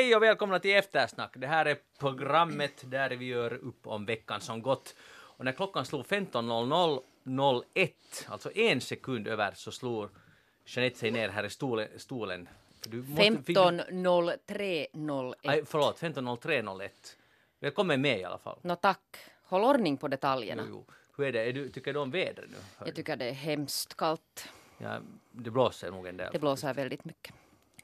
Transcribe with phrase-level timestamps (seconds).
[0.00, 1.32] Hej och välkomna till Eftersnack.
[1.36, 4.94] Det här är programmet där vi gör upp om veckan som gått.
[5.10, 7.90] Och när klockan slog 15.00.01,
[8.28, 10.08] alltså en sekund över, så slog
[10.64, 11.88] Jeanette sig ner här i stolen.
[11.96, 12.48] stolen.
[12.82, 15.34] För du måste, 15.03.01.
[15.42, 16.88] Aj, förlåt, 15.03.01.
[17.60, 18.58] Välkommen med i alla fall.
[18.62, 19.16] Nå tack.
[19.42, 20.62] Håll ordning på detaljerna.
[20.68, 20.94] Jo, jo.
[21.16, 21.48] Hur är det?
[21.48, 22.56] Är du, tycker du om vädret nu?
[22.86, 24.48] Jag tycker det är hemskt kallt.
[24.78, 24.98] Ja,
[25.32, 26.32] det blåser nog en del.
[26.32, 27.34] Det blåser väldigt mycket.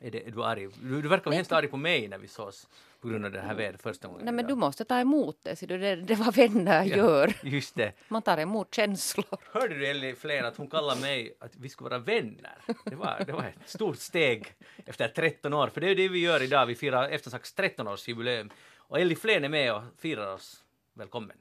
[0.00, 0.68] Är, det, är du arg?
[0.82, 2.68] Du, du verkar hemskt arg på mig när vi sågs
[3.00, 4.24] på grund av det här vädret första gången.
[4.24, 7.34] Nej men du måste ta emot det, så det, det vad vänner ja, gör.
[7.42, 7.92] Just det.
[8.08, 9.38] Man tar emot känslor.
[9.52, 12.58] Hörde du Ellie Flen att hon kallade mig att vi skulle vara vänner?
[12.84, 14.54] Det var, det var ett stort steg
[14.86, 16.66] efter 13 år, för det är det vi gör idag.
[16.66, 18.50] Vi firar eftersnacks 13-årsjubileum.
[18.76, 20.64] Och Ellie Flen är med och firar oss.
[20.94, 21.36] Välkommen.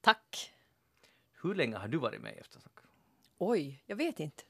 [0.00, 0.52] Tack.
[1.42, 2.72] Hur länge har du varit med i Eftersnack?
[3.38, 4.42] Oj, jag vet inte.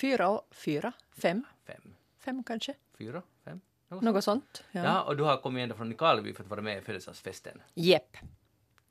[0.00, 1.44] Fyra, fyra, fem.
[1.66, 1.94] Fem.
[2.26, 2.74] Fem kanske.
[2.98, 3.60] Fyra, fem?
[3.88, 4.64] Något, Något sånt.
[4.72, 4.84] Ja.
[4.84, 5.02] ja.
[5.02, 7.62] och du har kommit ända från Nykarleby för att vara med i födelsedagsfesten.
[7.74, 8.16] Jepp.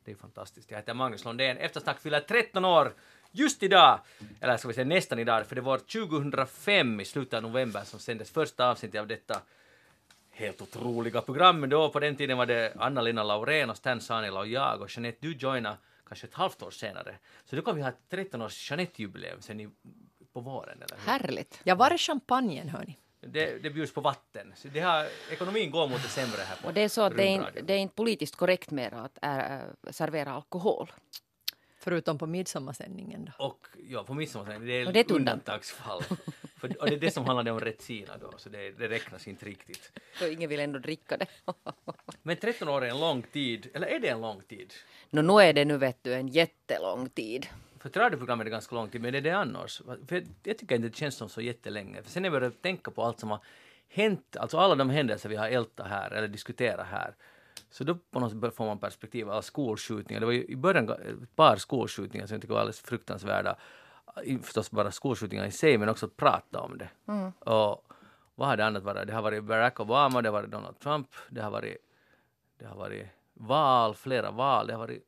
[0.03, 0.72] Det är fantastiskt.
[0.72, 1.58] Jag heter Magnus Lundén.
[1.58, 2.94] Eftersnack fyller 13 år
[3.31, 4.00] just idag,
[4.39, 8.00] eller ska vi säga nästan idag, för det var 2005 i slutet av november som
[8.00, 9.42] sändes första avsnittet av detta
[10.30, 11.70] helt otroliga program.
[11.70, 15.17] Då på den tiden var det Anna-Lena Laurén och Stan Sanila och jag och Jeanette,
[15.22, 15.77] du joinade
[16.08, 17.16] kanske ett halvt år senare.
[17.45, 19.70] Så då kan vi ha 13 års Jeanette-jubileum sen i,
[20.33, 20.81] på våren.
[20.81, 21.11] Eller hur?
[21.11, 21.59] Härligt.
[21.64, 22.97] Ja, var är champagnen hörni?
[23.26, 24.54] Det, det bjuds på vatten.
[24.56, 27.18] Så det har, ekonomin går mot det sämre här på Och det är så att
[27.18, 30.92] det är, in, det är inte politiskt korrekt mer att äh, servera alkohol.
[31.80, 33.45] Förutom på midsommarsändningen då?
[33.45, 36.04] Och ja, på midsommarsändningen, det är, och det är ett undantagsfall.
[36.58, 39.45] För, och det är det som handlade om Retsina då, så det, det räknas inte
[39.45, 39.92] riktigt.
[40.20, 41.28] Så ingen vill ändå dricka det.
[42.23, 44.73] Men 13 år är en lång tid, eller är det en lång tid?
[45.10, 47.48] No, nu är det nu vet du en jättelång tid.
[47.86, 49.81] För ett radioprogram är det ganska lång tid, men är det annars?
[50.08, 52.02] För jag tycker inte det känns som så jättelänge.
[52.04, 53.39] För sen när jag började tänka på allt som har
[53.89, 57.15] hänt, alltså alla de händelser vi har ältat här, eller diskuterat här,
[57.70, 60.20] så då på något sätt får man perspektiv av skolskjutningar.
[60.20, 63.55] Det var ju i början ett par skolskjutningar som jag tycker var alldeles fruktansvärda.
[64.42, 66.89] Förstås bara skolskjutningar i sig, men också att prata om det.
[67.08, 67.31] Mm.
[67.31, 67.86] Och
[68.36, 69.08] vad har det annat varit?
[69.08, 71.77] Det har varit Barack Obama, det har varit Donald Trump, det har varit,
[72.60, 75.04] det har varit val, flera val, det har varit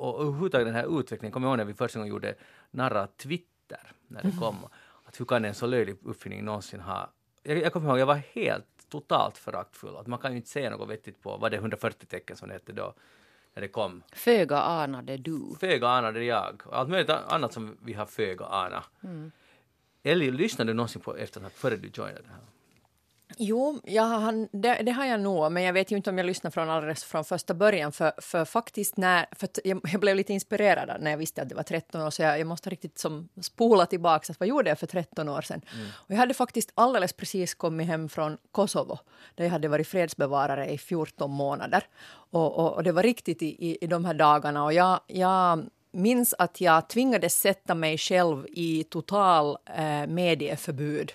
[0.00, 2.34] och överhuvudtaget den här utvecklingen, kommer jag ihåg när vi första gången gjorde
[2.70, 4.56] narra Twitter, när det kom,
[5.04, 7.10] att hur kan en så löjlig uppfinning någonsin ha...
[7.42, 10.70] Jag, jag kommer ihåg, jag var helt totalt föraktfull, att man kan ju inte säga
[10.70, 12.94] något vettigt på, var det 140 tecken som det hette då,
[13.54, 14.02] när det kom.
[14.12, 15.54] Föga anade du.
[15.60, 18.84] Föga anade jag, allt möjligt annat som vi har föga ana.
[19.02, 19.32] Mm.
[20.02, 22.40] Ellie, lyssnade du någonsin på Eftersnack före du joinade här?
[23.36, 26.26] Jo, jag har, det, det, har jag nog, men jag vet ju inte om jag
[26.26, 27.92] lyssnade från alldeles från första början.
[27.92, 31.54] För, för faktiskt när, för jag, jag, blev lite inspirerad när jag visste att det
[31.54, 34.86] var 13 år, så jag, jag måste riktigt som spola tillbaka, vad gjorde jag för
[34.86, 35.60] 13 år sedan?
[35.74, 35.86] Mm.
[35.92, 38.98] Och jag hade faktiskt alldeles precis kommit hem från Kosovo,
[39.34, 41.86] där jag hade varit fredsbevarare i 14 månader.
[42.30, 45.64] Och, och, och det var riktigt i, i, i de här dagarna, och jag, jag
[45.92, 51.12] minns att jag tvingades sätta mig själv i total eh, medieförbud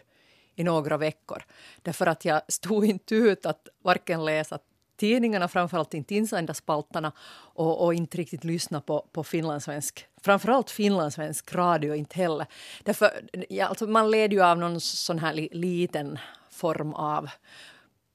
[0.55, 1.43] i några veckor.
[1.81, 4.59] Därför att jag stod inte ut att varken läsa
[4.97, 7.11] tidningarna, framförallt inte insändarspalterna
[7.53, 12.47] och, och inte riktigt lyssna på, på finlandssvensk, framförallt finlandssvensk radio inte heller.
[12.83, 13.11] Därför,
[13.49, 17.29] ja, alltså man led ju av någon sån här li, liten form av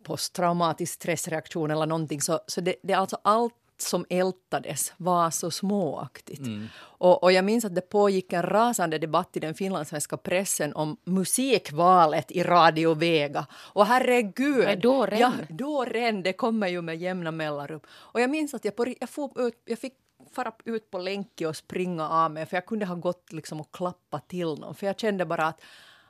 [0.02, 2.20] posttraumatisk stressreaktion eller någonting.
[2.20, 6.46] Så, så det, det är alltså allt som ältades var så småaktigt.
[6.46, 6.68] Mm.
[6.78, 10.96] Och, och, jag minns att det pågick en rasande debatt i den finlandssvenska pressen om
[11.04, 13.46] musikvalet i Radio Vega.
[13.52, 14.64] Och herregud!
[14.64, 15.20] Men då ren.
[15.20, 16.22] Ja, då ren.
[16.22, 17.80] Det kommer ju med jämna mellanrum.
[17.88, 19.94] Och jag minns att jag, på, jag, ut, jag fick
[20.32, 23.72] fara ut på länk och springa av mig för jag kunde ha gått liksom och
[23.72, 24.74] klappa till någon.
[24.74, 25.60] För jag kände bara att,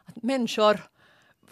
[0.04, 0.80] att människor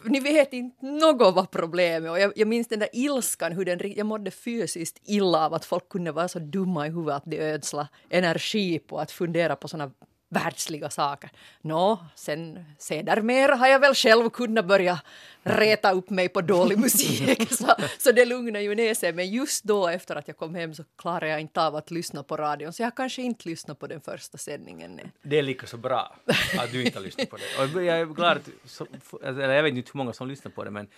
[0.04, 2.10] ni vet inte något vad problemet.
[2.10, 5.64] Och jag, jag minns den där ilskan, hur den, jag mådde fysiskt illa av att
[5.64, 9.68] folk kunde vara så dumma i huvudet att de ödsla energi på att fundera på
[9.68, 9.90] sådana
[10.28, 11.30] världsliga saker.
[11.60, 15.00] Nå, sen sedermera har jag väl själv kunnat börja
[15.42, 17.52] reta upp mig på dålig musik.
[17.58, 19.12] så, så det lugnar ju ner sig.
[19.12, 22.22] Men just då efter att jag kom hem så klarade jag inte av att lyssna
[22.22, 22.72] på radion.
[22.72, 25.00] Så jag kanske inte lyssnade på den första sändningen.
[25.22, 26.16] Det är lika så bra
[26.58, 27.78] att du inte har lyssnat på det.
[27.78, 28.86] Och jag är glad att, alltså,
[29.22, 30.88] eller jag vet inte hur många som lyssnar på det men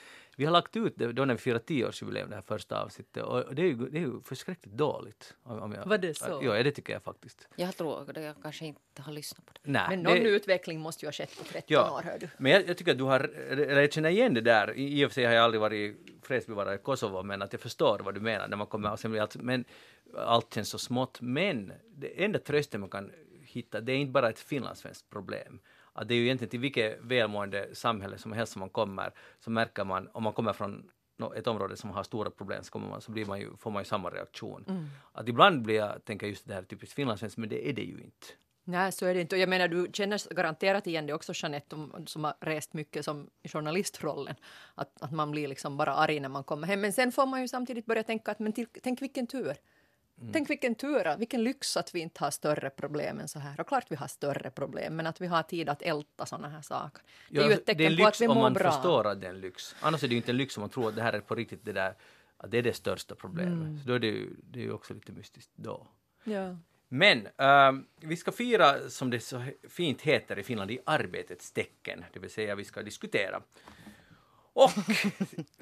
[0.40, 3.54] vi har lagt ut det då när vi firar tioårsjubileum, det här första avsnittet, och
[3.54, 5.34] det är ju, det är ju förskräckligt dåligt.
[5.42, 6.40] Om jag, Var det så?
[6.42, 7.48] Ja, det tycker jag faktiskt.
[7.56, 9.70] Jag tror att jag kanske inte har lyssnat på det.
[9.70, 12.28] Nej, men någon det, utveckling måste ju ha skett på 13 ja, år, hör du.
[12.38, 15.10] Men jag, jag, tycker att du har, eller jag känner igen det där, i och
[15.10, 18.20] för sig har jag aldrig varit fredsbevarare i Kosovo, men att jag förstår vad du
[18.20, 19.64] menar när man kommer, och sen blir allt, men
[20.16, 23.12] allt känns så smått, men det enda trösten man kan
[23.42, 25.60] hitta, det är inte bara ett finlandssvenskt problem
[26.00, 29.50] att det är ju egentligen till vilket välmående samhälle som helst som man kommer, så
[29.50, 30.90] märker man, om man kommer från
[31.36, 33.84] ett område som har stora problem så, man, så blir man ju, får man ju
[33.84, 34.64] samma reaktion.
[34.68, 34.86] Mm.
[35.12, 38.00] Att ibland blir jag, tänker just det här typiskt finlandssvenskt, men det är det ju
[38.00, 38.26] inte.
[38.64, 39.36] Nej, så är det inte.
[39.36, 43.04] Och jag menar, du känner garanterat igen det också, Jeanette, om- som har rest mycket
[43.04, 44.34] som journalistrollen.
[44.74, 46.80] Att, att man blir liksom bara arg när man kommer hem.
[46.80, 49.56] Men sen får man ju samtidigt börja tänka att men till, tänk vilken tur.
[50.32, 53.60] Tänk vilken tur, vilken lyx att vi inte har större problem än så här.
[53.60, 56.62] Och klart vi har större problem, men att vi har tid att älta sådana här
[56.62, 57.02] saker.
[57.28, 58.52] Det är ju ett det är tecken en på att lyx vi om mår man
[58.52, 58.72] bra.
[58.72, 59.74] förstår att det är en lyx.
[59.80, 61.34] Annars är det ju inte en lyx om man tror att det här är på
[61.34, 61.94] riktigt det där,
[62.36, 63.52] att det är det största problemet.
[63.52, 63.78] Mm.
[63.78, 65.86] Så då är det ju, det är också lite mystiskt då.
[66.24, 66.56] Ja.
[66.88, 72.04] Men ehm, vi ska fira, som det så fint heter i Finland, i arbetets tecken,
[72.12, 73.42] det vill säga vi ska diskutera.
[74.52, 74.70] Och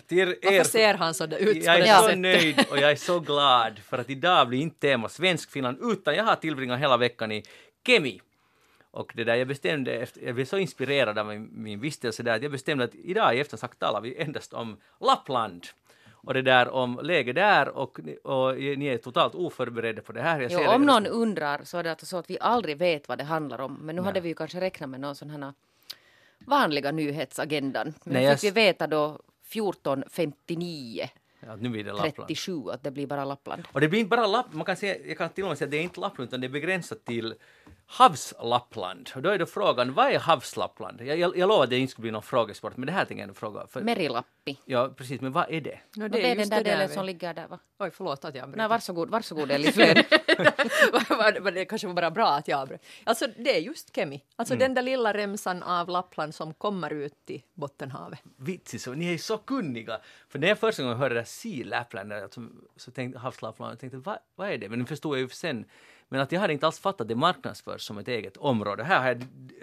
[0.07, 0.37] till er...
[0.43, 2.19] Varför ser han så ut på Jag är så sättet?
[2.19, 6.15] nöjd och jag är så glad för att idag blir inte tema svensk Finland utan
[6.15, 7.43] jag har tillbringat hela veckan i
[7.87, 8.21] Kemi.
[8.91, 12.37] Och det där jag bestämde, efter, jag blev så inspirerad av min, min vistelse där
[12.37, 15.67] att jag bestämde att idag i eftersnack talar vi endast om Lappland.
[16.13, 20.23] Och det där om läget där och, ni- och ni är totalt oförberedda på det
[20.23, 20.41] här.
[20.41, 23.19] Jag Jo, om någon undrar så är det alltså så att vi aldrig vet vad
[23.19, 23.79] det handlar om.
[23.83, 25.53] Men nu hade vi ju kanske räknat med någon sån här
[26.49, 27.95] vanliga nyhetsagendan.
[28.05, 29.21] Men Nej, jag fick vi veta då
[29.53, 31.09] 14.59
[31.41, 32.15] Ja, nu blir det Lappland.
[32.29, 33.63] 37 att det blir bara Lappland.
[33.73, 35.67] Och det blir inte bara Lapp, man kan säga, jag kan till och med säga
[35.67, 37.35] att det är inte Lappland utan det är begränsat till
[37.91, 39.11] havslappland.
[39.15, 41.01] Och då är då frågan, vad är havslappland?
[41.03, 43.27] Jag, jag, jag lovar att det inte skulle bli någon frågesport, men det här tänker
[43.27, 43.67] jag fråga.
[43.67, 44.59] För, Merilappi.
[44.65, 45.79] ja, precis, men vad är det?
[45.97, 47.59] No, det är den just där delen vi- som ligger där va?
[47.79, 48.57] Oj, förlåt att jag avbröt.
[48.59, 49.49] Nej, varsågod, varsågod.
[49.49, 52.85] Var- var det kanske var bara bra att jag avbröt.
[53.05, 54.25] Alltså det är just Kemi.
[54.37, 54.61] Alltså Mm.
[54.65, 58.21] den där lilla remsan av Lappland som kommer ut i Bottenhavet.
[58.37, 60.01] Vitsi, så, ni är så kunniga!
[60.29, 62.41] För när jag första gången hörde det där Sea Lapland, alltså,
[62.77, 64.69] så tänkte havslappland, jag tänkte vad, vad är det?
[64.69, 65.65] Men nu förstod jag ju sen.
[66.09, 68.85] Men att jag hade inte alls fattat att det marknadsförs som ett eget område.
[68.85, 69.23] Här har jag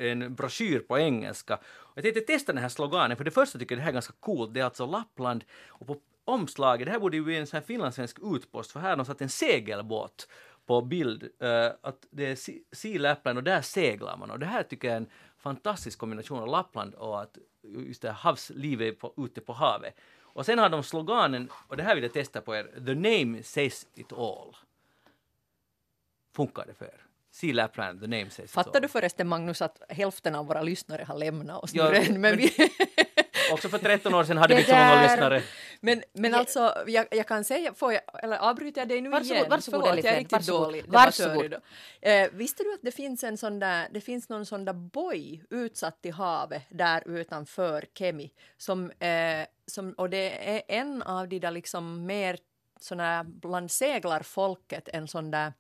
[0.10, 1.60] en broschyr på engelska.
[1.96, 4.14] Jag tänkte testa den här sloganen, för det första tycker jag det här är ganska
[4.20, 4.54] coolt.
[4.54, 7.66] Det är alltså Lappland och på omslaget, det här borde ju bli en sån här
[7.66, 10.28] finlandssvensk utpost, för här har de satt en segelbåt
[10.66, 14.32] på bild, eh, att det är Sea- Sea Lapland och där seglar man.
[14.32, 18.08] Och det här tycker jag är en fantastisk kombination av Lappland och att just det
[18.08, 19.96] här havslivet på, ute på havet.
[20.22, 23.44] Och sen har de sloganen, och det här vill jag testa på er, The name
[23.44, 24.56] says it all.
[26.36, 27.02] Funkar det för er?
[27.32, 31.16] Sea Lapland, the name says Fattar du förresten Magnus att hälften av våra lyssnare har
[31.18, 32.00] lämnat oss Ja, nu?
[32.10, 32.54] Men, men- vi,
[33.52, 35.42] Också för 13 år sedan hade vi Det inte så många lyssnare.
[35.80, 39.36] men, men alltså, jag, jag kan säga, får jag, eller avbryter jag dig nu Varsågod,
[39.38, 39.46] igen?
[39.50, 40.62] varsågod, Förlåt, jag är riktigt varsågod.
[40.68, 41.46] dålig Varsågod.
[41.46, 41.62] idag.
[42.02, 45.44] Eh, visste du att det finns en sån där, det finns någon sån där boj
[45.50, 51.40] utsatt i havet där utanför Kemi som, eh, som, och det är en av de
[51.40, 52.38] där liksom mer
[52.80, 55.54] såna bland seglarfolket en sån där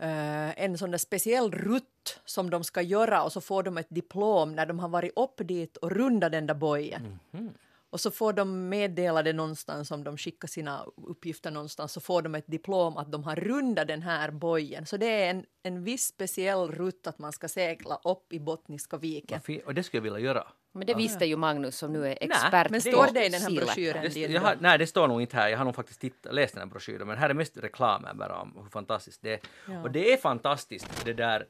[0.00, 3.90] eh, en sån där speciell rutt som de ska göra och så får de ett
[3.90, 7.18] diplom när de har varit upp dit och rundat den där bojen.
[7.30, 7.54] Mhm.
[7.90, 12.22] Och så får de meddela det någonstans om de skickar sina uppgifter någonstans så får
[12.22, 14.86] de ett diplom att de har rundat den här bojen.
[14.86, 18.96] Så det är en, en viss speciell rutt att man ska segla upp i Bottniska
[18.96, 19.40] viken.
[19.66, 20.46] Och det skulle jag vilja göra.
[20.72, 23.42] Men det visste ju Magnus som nu är expert Men på står det i den
[23.42, 24.10] här broschyren?
[24.14, 25.48] Det, har, nej, det står nog inte här.
[25.48, 28.40] Jag har nog faktiskt titt, läst den här broschyren, men här är mest reklamen bara
[28.40, 29.40] om hur fantastiskt det är.
[29.68, 29.82] Ja.
[29.82, 31.46] Och det är fantastiskt det där.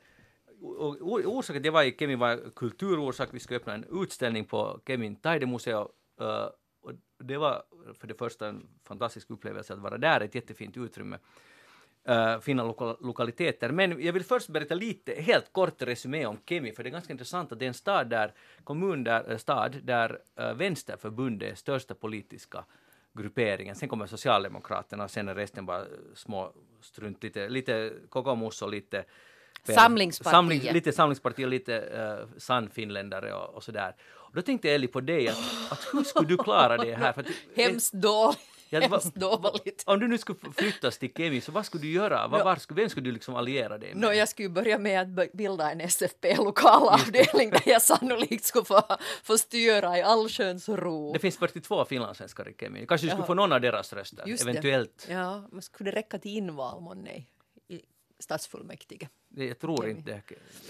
[0.63, 3.29] Och, orsaken jag var i Kemi var kulturorsak.
[3.33, 5.89] Vi skulle öppna en utställning på Kemin Taidemuseum.
[6.21, 6.49] Uh,
[6.83, 7.63] och det var
[7.95, 11.19] för det första en fantastisk upplevelse att vara där, ett jättefint utrymme.
[12.09, 13.73] Uh, fina loka, lokaliteter.
[13.73, 17.13] Men jag vill först berätta lite, helt kort resumé om Kemi, för det är ganska
[17.13, 18.35] intressant att det är en stad där,
[18.65, 22.65] kommun där, eh, stad där uh, Vänsterförbundet är största politiska
[23.13, 23.75] grupperingen.
[23.75, 25.85] Sen kommer Socialdemokraterna och sen är resten bara
[26.15, 29.05] små strunt, lite, lite kokomus och lite
[29.65, 30.31] Samlingspartiet.
[30.33, 31.73] Samling, lite samlingsparti och lite
[32.33, 33.97] uh, sannfinländare och, och sådär.
[34.13, 35.39] Och då tänkte Elli på dig, att,
[35.71, 37.13] att hur skulle du klara det här?
[37.13, 37.27] För att,
[37.57, 38.39] Hemskt dåligt.
[38.73, 39.83] Ja, det var- Hemskt dåligt.
[39.87, 42.29] om du nu skulle flyttas till Kemi, så vad skulle du göra?
[42.29, 44.03] Var, skulle- vem skulle du liksom alliera dig med?
[44.03, 48.83] Nå, jag skulle börja med att bilda en SFP-lokalavdelning där jag sannolikt skulle få,
[49.23, 51.13] få styra i allsköns ro.
[51.13, 52.87] Det finns 42 finlandssvenskar i Kemi.
[52.87, 54.51] Kanske du skulle få någon av deras röster, Just det.
[54.51, 55.07] eventuellt.
[55.11, 57.25] Ja, men skulle det räcka till inval månne
[57.69, 57.81] i
[58.19, 59.09] stadsfullmäktige?
[59.33, 59.91] Det, jag tror Kemi.
[59.91, 60.23] inte,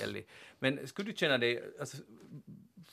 [0.03, 0.25] Elli.
[0.59, 1.63] Men skulle du känna dig...
[1.81, 1.97] Alltså,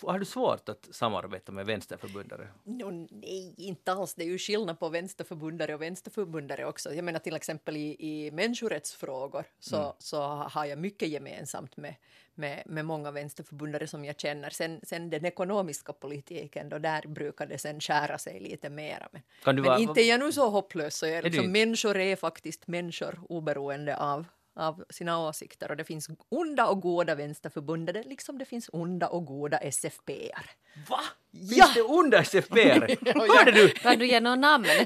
[0.01, 2.47] har du svårt att samarbeta med vänsterförbundare?
[2.63, 4.13] No, nej, inte alls.
[4.13, 6.93] Det är ju skillnad på vänsterförbundare och vänsterförbundare också.
[6.93, 11.95] Jag menar till exempel i, i människorättsfrågor så, så har jag mycket gemensamt med,
[12.35, 14.49] med, med många vänsterförbundare som jag känner.
[14.49, 19.09] Sen, sen den ekonomiska politiken, då där brukar det sen skära sig lite mera.
[19.11, 20.97] Men, men vara- inte är jag nu så hopplös.
[20.97, 24.25] Så jag, du liksom, människor är faktiskt människor oberoende av,
[24.57, 29.25] av sina åsikter och det finns onda och goda vänsterförbundade liksom det finns onda och
[29.25, 30.45] goda SFPR.
[30.89, 30.99] Va?
[31.31, 31.71] Finns Ja!
[31.75, 33.35] det onda SFPR?
[33.37, 33.69] Hörde du?
[33.69, 34.65] Kan du ge några namn?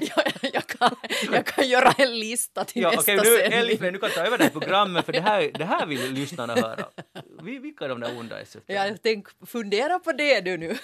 [0.52, 0.61] kan,
[1.32, 3.52] jag kan göra en lista till Ja, nästa nu, sändning.
[3.58, 6.54] Elifle, du kan ta över det här programmet för det här, det här vill lyssnarna
[6.54, 6.84] höra.
[7.42, 8.72] Vi- Vilka är de där onda SFPR?
[8.72, 10.70] Ja, tänk, fundera på det du nu.
[10.70, 10.78] Eh,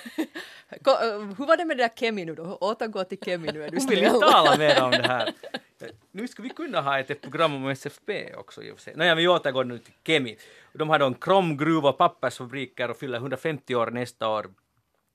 [1.39, 2.43] Hur var det med det där Kemi nu då?
[2.61, 4.15] Återgå till Kemi nu är du Hon vill snäll.
[4.15, 5.33] inte tala mer om det här.
[6.13, 8.95] Nu ska vi kunna ha ett, program om SFP också i och för sig.
[8.97, 10.37] Nåja, vi återgår nu till Kemi.
[10.73, 14.47] De har då en kromgruva och pappersfabriker och fyller 150 år nästa år.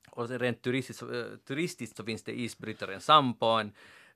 [0.10, 1.08] Och rent turistiskt, eh,
[1.48, 3.72] turistiskt så finns det isbrytaren Sampo, en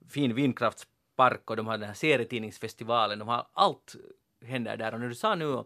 [0.10, 3.20] fin vindkraftspark och de har den här serietidningsfestivalen.
[3.20, 3.96] De har allt
[4.46, 4.94] händer där.
[4.94, 5.66] Och när du sa nu uh,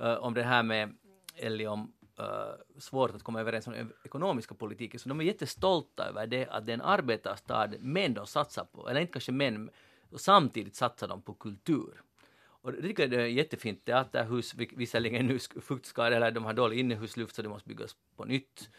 [0.00, 0.96] om det här med
[1.34, 6.08] Ellie om uh, svårt att komma överens om den ekonomiska politiken, så de är jättestolta
[6.08, 9.70] över det att det är en arbetarstad, men de satsar på, eller inte kanske män,
[10.10, 12.02] och samtidigt satsar de på kultur.
[12.68, 13.84] Och det tycker jag det är jättefint.
[13.84, 18.70] Teaterhus, visserligen nu fuktskadade, eller de har dålig innehusluft, så det måste byggas på nytt.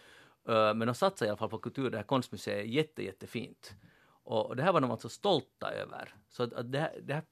[0.47, 1.89] Eh, men de satsar i alla fall på kultur.
[1.89, 3.73] Det här konstmuseet är jätte, jättefint.
[4.29, 6.13] Och, det här var de alltså stolta över.
[6.29, 7.23] Så att, det, här, det här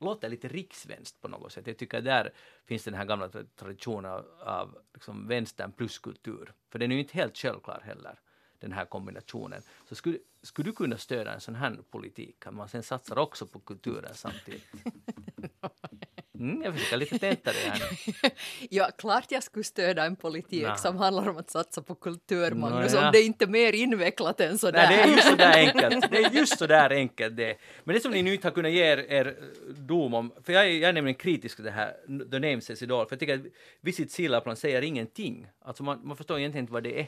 [0.00, 1.66] låter lite rikssvenskt på något sätt.
[1.66, 2.32] Jag tycker där
[2.66, 6.52] finns den här gamla traditionen av, av liksom vänstern plus kultur.
[6.70, 8.20] För den är ju inte helt självklar heller,
[8.58, 9.62] den här kombinationen.
[9.88, 13.46] Så skulle, skulle du kunna stödja en sån här politik, att man sen satsar också
[13.46, 14.66] på kulturen samtidigt?
[16.40, 17.82] Mm, jag försöker lite tenta det här
[18.22, 18.30] nu.
[18.70, 20.76] Ja, klart jag skulle stödja en politik Nå.
[20.76, 23.06] som handlar om att satsa på kultur, Magnus, Nå, ja.
[23.06, 25.12] om det inte är mer invecklat än så Nej, det är där.
[25.16, 26.10] just så där enkelt.
[26.10, 27.56] Det är just så där enkelt det.
[27.84, 29.34] Men det som ni nu inte har kunnat ge er, er
[29.76, 31.92] dom om, för jag är, jag är nämligen kritisk till det här
[32.30, 33.40] The Name Says It All, för jag tycker att
[33.80, 35.46] Visit Silaplan säger ingenting.
[35.64, 37.06] Alltså man, man förstår egentligen inte vad det är.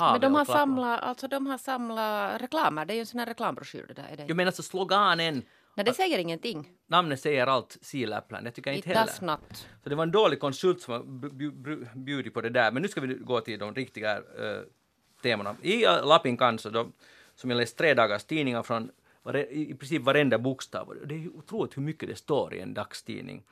[0.00, 2.84] Men de har samlat, alltså de har samlat reklamer.
[2.84, 4.06] Det är ju en sån här reklambroschyr det där.
[4.12, 4.24] Är det?
[4.28, 5.42] Jag menar alltså sloganen,
[5.74, 6.68] Nej, det säger ingenting.
[6.86, 8.44] namnet säger allt, Silaplan.
[8.44, 9.26] Jag tycker It inte heller.
[9.26, 9.66] not.
[9.82, 11.20] Så det var en dålig konsult som
[11.94, 12.72] bjudit på det där.
[12.72, 14.24] Men nu ska vi gå till de riktiga uh,
[15.22, 15.56] temana.
[15.62, 16.86] I uh, Lapin Kanso, då,
[17.34, 18.90] som jag läst tre dagars tidningar från
[19.22, 20.96] vare, i, princip varenda bokstav.
[21.04, 23.44] Det är otroligt hur mycket det står i en dagstidning.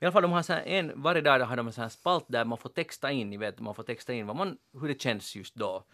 [0.00, 2.24] I alla fall, de har så en, varje dag har de en sån här spalt
[2.28, 5.00] där man får texta in, ni vet, man får texta in vad man, hur det
[5.00, 5.84] känns just då.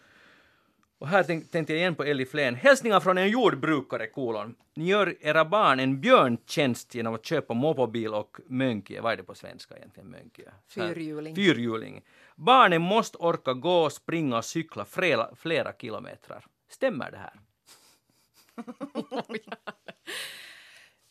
[1.01, 2.55] Och här tänk, tänkte jag igen på Ellie Flen.
[2.55, 4.55] Hälsningar från en jordbrukare, kolon.
[4.75, 9.01] Ni gör era barn en björntjänst genom att köpa moppobil och mönkie.
[9.01, 10.51] Vad är det på svenska egentligen, mönkie?
[10.67, 11.35] Fyrhjuling.
[11.35, 12.01] Fyrhjuling.
[12.35, 16.45] Barnen måste orka gå, springa och cykla flera, flera kilometrar.
[16.69, 17.33] Stämmer det här?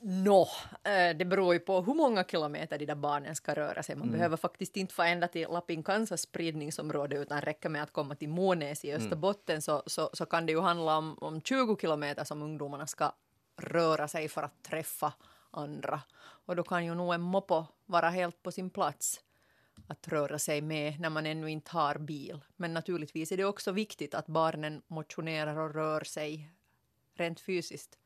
[0.02, 0.48] Nå,
[0.84, 3.96] eh, det beror ju på hur många kilometer de där barnen ska röra sig.
[3.96, 4.12] Man Mm.
[4.18, 8.84] behöver faktiskt inte få ända till Lapinkansas spridningsområde utan räcker med att komma till Månäs
[8.84, 8.94] Mm.
[8.94, 12.86] i Österbotten så, så, så kan det ju handla om, om 20 kilometer som ungdomarna
[12.86, 13.12] ska
[13.56, 15.12] röra sig för att träffa
[15.50, 16.00] andra.
[16.46, 19.20] Och då kan ju nog en moppo vara helt på sin plats
[19.88, 22.40] att röra sig med när man ännu inte har bil.
[22.56, 26.50] Men naturligtvis är det också viktigt att barnen motionerar och rör sig
[27.14, 27.98] rent fysiskt.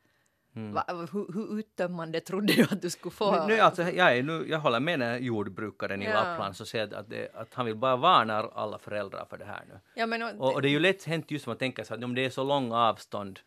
[0.57, 3.47] Va, hur, hur uttömmande trodde du att du skulle få?
[3.47, 6.13] Nu, nu, alltså, jag, är, nu, jag håller med den här jordbrukaren i Ja.
[6.13, 9.65] Lappland som säger att, det, att han vill bara varna alla föräldrar för det här
[9.69, 9.81] nu.
[9.95, 12.15] ja, men, Och, och det är ju lätt hänt just man tänker sig att om
[12.15, 13.41] det är så långa avstånd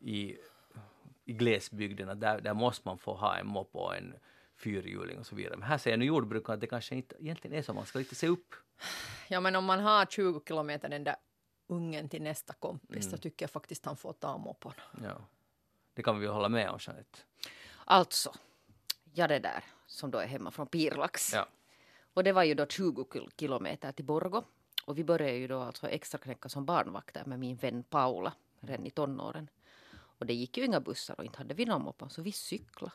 [0.00, 0.36] i,
[1.24, 1.32] i
[2.08, 4.14] att där, där måste man få ha en mopp och en
[4.56, 5.56] fyrhjuling och så vidare.
[5.56, 8.14] Men här säger nu jordbrukaren att det kanske inte egentligen är så, man ska lite
[8.14, 8.54] se upp.
[9.28, 11.16] ja, men om man har 20 kilometer den där
[11.66, 13.10] ungen till nästa kompis Mm.
[13.10, 14.72] så tycker jag faktiskt han får ta moppon.
[15.02, 15.26] Ja.
[15.94, 17.18] Det kan vi ju hålla med om, Jeanette.
[17.84, 18.32] Alltså,
[19.12, 21.32] ja det där som då är hemma från Pirlax.
[21.34, 21.46] Ja.
[22.14, 24.42] Och det var ju då 20 kil- kilometer till Borgo.
[24.84, 28.86] Och vi började ju då alltså extra knäcka som barnvakter med min vän Paula redan
[28.86, 29.48] i tonåren.
[29.94, 32.92] Och det gick ju inga bussar och inte hade vi någon moppe så vi cyklade.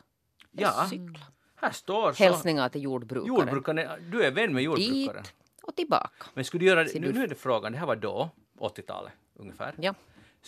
[0.50, 0.86] Ja.
[0.90, 1.20] cyklade.
[1.54, 2.22] Här står så.
[2.24, 3.26] Hälsningar till jordbrukaren.
[3.36, 5.22] Jordbrukaren, du är vän med jordbrukaren.
[5.22, 6.26] Dit och tillbaka.
[6.34, 9.12] Men skulle du göra, Ser nu, nu är det frågan, det här var då, 80-talet
[9.34, 9.74] ungefär.
[9.78, 9.94] Ja.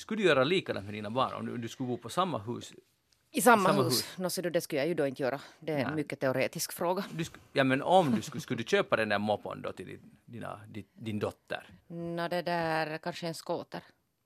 [0.00, 2.72] Skulle du göra likadant med dina barn om du, du skulle bo på samma hus?
[3.32, 4.18] I samma, Samma hus.
[4.18, 4.32] hus.
[4.32, 5.40] Ser du, det skulle jag ju då inte göra.
[5.60, 5.94] Det är en Nej.
[5.96, 7.04] mycket teoretisk fråga.
[7.12, 10.00] Du, ja men om du skulle, skulle du köpa den där moppon då till din,
[10.24, 11.68] dina, din, din dotter?
[11.86, 13.82] Nå, det där kanske en skoter.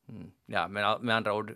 [0.08, 0.30] Mm.
[0.46, 1.54] Ja, men med andra ord,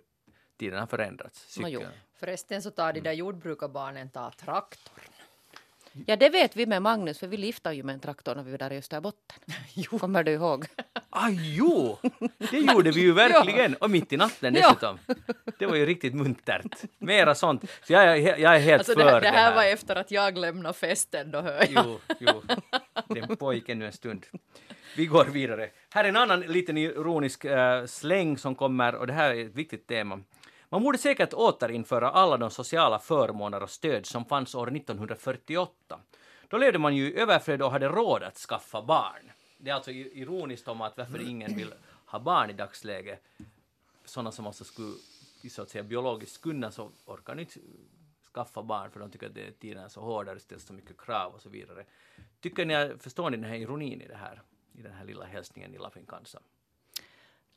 [0.56, 1.58] tiden har förändrats.
[1.58, 1.82] Nå, jo.
[2.14, 5.02] Förresten så tar de där jordbrukarbarnen tar traktor.
[6.06, 8.50] Ja, det vet vi med Magnus, för vi liftade ju med en traktor när vi
[8.50, 9.38] var där i Österbotten.
[10.00, 10.66] Kommer du ihåg?
[11.11, 11.99] Ah, jo!
[12.50, 13.75] Det gjorde vi ju verkligen!
[13.75, 14.99] Och mitt i natten dessutom.
[15.59, 16.83] Det var ju riktigt muntert.
[16.99, 17.65] Mera sånt.
[17.83, 20.75] Så jag, jag är helt Alltså för det, det här var efter att jag lämnade
[20.75, 21.85] festen då hör jag.
[21.87, 22.43] Jo, jo.
[23.07, 24.27] Den pågick ännu en stund.
[24.97, 25.71] Vi går vidare.
[25.95, 29.55] Här är en annan liten ironisk uh, släng som kommer, och det här är ett
[29.55, 30.21] viktigt tema.
[30.69, 35.73] Man borde säkert återinföra alla de sociala förmåner och stöd som fanns år 1948.
[36.49, 39.31] då levde man ju i överflöd och hade råd att skaffa barn.
[39.59, 41.75] Det är alltså ironiskt om att varför ingen vill
[42.07, 43.23] ha barn i dagsläget.
[44.05, 44.95] Sådana som alltså skulle
[45.50, 47.61] så att säga biologiskt kunna så orkar inte
[48.35, 50.73] skaffa barn för de tycker att det, tiden är så hård och det ställs så
[50.73, 51.85] mycket krav och så vidare.
[52.41, 54.43] Tycker ni, förstår ni den här ironin i det här?
[54.73, 56.41] I den här lilla hälsningen i Lafinkansa?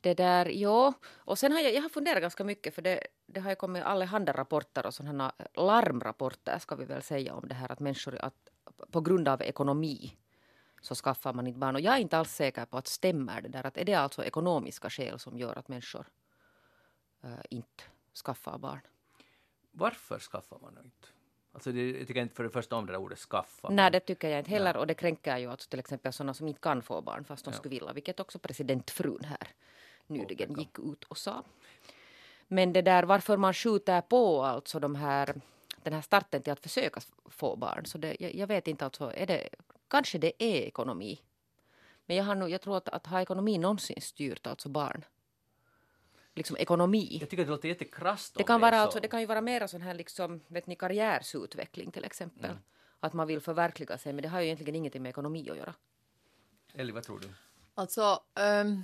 [0.01, 0.93] Det där, ja.
[1.15, 3.83] Och sen har jag, jag har funderat ganska mycket för det, det har ju kommit
[3.83, 8.49] allehanda rapporter och sådana larmrapporter ska vi väl säga om det här att människor att
[8.91, 10.17] på grund av ekonomi
[10.81, 11.75] så skaffar man inte barn.
[11.75, 13.65] Och jag är inte alls säker på att stämmer det där.
[13.65, 16.05] Att är det alltså ekonomiska skäl som gör att människor
[17.23, 17.83] eh, inte
[18.25, 18.79] skaffar barn?
[19.71, 21.07] Varför skaffar man inte?
[21.53, 23.69] Alltså det, jag tycker inte för det första om det där ordet skaffa.
[23.69, 24.77] Nej, det tycker jag inte heller.
[24.77, 27.51] Och det kränker ju alltså till exempel sådana som inte kan få barn fast de
[27.51, 27.57] Ja.
[27.57, 27.93] skulle vilja.
[27.93, 29.47] Vilket också presidentfrun här
[30.07, 31.43] nyligen gick ut och sa.
[32.47, 35.41] Men det där varför man skjuter på alltså de här,
[35.83, 37.85] den här starten till att försöka få barn.
[37.85, 39.49] Så det, jag, jag vet inte alltså, är det,
[39.91, 41.21] kanske det är ekonomi.
[42.05, 45.05] Men jag, har nog, jag tror att, att har ekonomi någonsin styrt alltså barn?
[46.35, 47.17] Liksom ekonomi.
[47.21, 48.77] Jag tycker det låter jättekrasst Det kan, vara, så.
[48.77, 52.51] alltså, det kan ju vara mera sån här liksom, vet ni, karriärsutveckling till exempel.
[52.51, 52.63] Mm.
[52.99, 55.73] Att man vill förverkliga sig, men det har ju egentligen ingenting med ekonomi att göra.
[56.73, 57.29] Elli, vad tror du?
[57.75, 58.83] Alltså, ehm,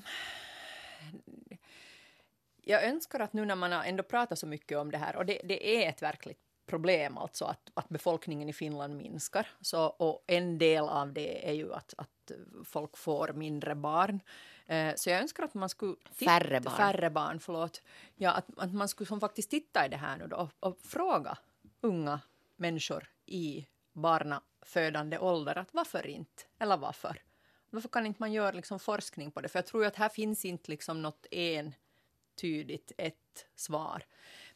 [2.62, 5.26] jag önskar att nu när man har ändå pratat så mycket om det här, och
[5.26, 9.48] det, det är ett verkligt problem alltså att, att befolkningen i Finland minskar.
[9.62, 12.32] Så, och en del av det är ju att, att
[12.66, 14.20] folk får mindre barn.
[14.66, 15.96] Eh, så jag önskar att man skulle...
[15.96, 16.76] titta- Färre barn.
[16.76, 17.82] Färre barn, förlåt.
[18.16, 20.78] Ja, att, att man skulle som faktiskt titta i det här nu då och, och
[20.82, 21.38] fråga
[21.82, 22.20] unga
[22.56, 26.44] människor i barnafödande ålder att varför inte?
[26.60, 27.22] Eller varför?
[27.70, 29.50] Varför kan inte man göra liksom forskning på det?
[29.50, 34.04] För jag tror ju att här finns inte liksom något entydigt ett svar.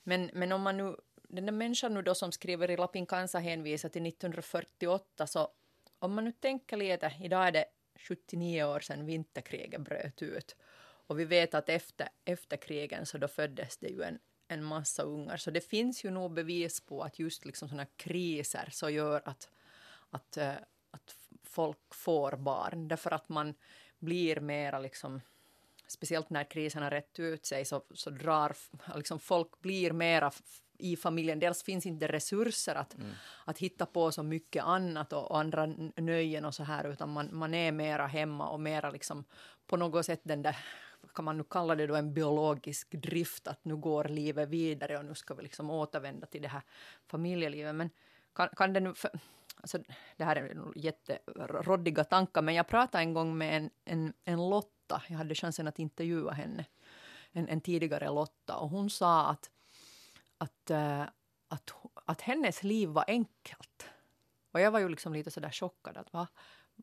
[0.03, 0.95] Men, men om man nu,
[1.35, 5.49] den där människan nu då som skriver i Lapin Kansa hänvisar till 1948 så
[5.99, 10.55] om man nu tänker lite, idag är det 79 år sedan vinterkriget bröt ut.
[11.07, 15.03] Och vi vet att efter, efter krigen så då föddes det ju en, en massa
[15.03, 15.37] ungar.
[15.37, 19.49] Så det finns ju nog bevis på att just liksom sådana kriser så gör att,
[20.09, 20.53] att, eh,
[20.91, 22.87] att folk får barn.
[22.87, 23.53] Därför att man
[23.99, 25.21] blir mera liksom
[25.91, 28.55] speciellt när krisen har rätt ut sig så, så drar
[28.95, 30.31] liksom folk blir mera
[30.77, 31.39] i familjen.
[31.39, 32.95] Dels finns inte resurser att,
[33.45, 37.29] att hitta på så mycket annat och, och andra nöjen och så här utan man,
[37.31, 39.23] man är mera hemma och mera liksom
[39.67, 40.57] på något sätt den där
[41.15, 45.05] kan man nu kalla det då en biologisk drift att nu går livet vidare och
[45.05, 46.61] nu ska vi liksom återvända till det här
[47.07, 47.75] familjelivet.
[47.75, 47.89] Men
[48.35, 48.93] kan, kan det nu...
[48.93, 49.11] För,
[49.55, 49.79] alltså,
[50.17, 54.49] det här är jätteroddiga tankar men jag pratade en gång med en, en, en
[54.91, 56.65] Lotta, jag hade chansen att intervjua henne,
[57.31, 59.49] en, en tidigare Lotta och hon sa att,
[60.37, 61.01] att, eh,
[61.47, 61.73] att,
[62.05, 63.85] att hennes liv var enkelt.
[64.51, 66.27] Och jag var ju liksom lite sådär chockad att va?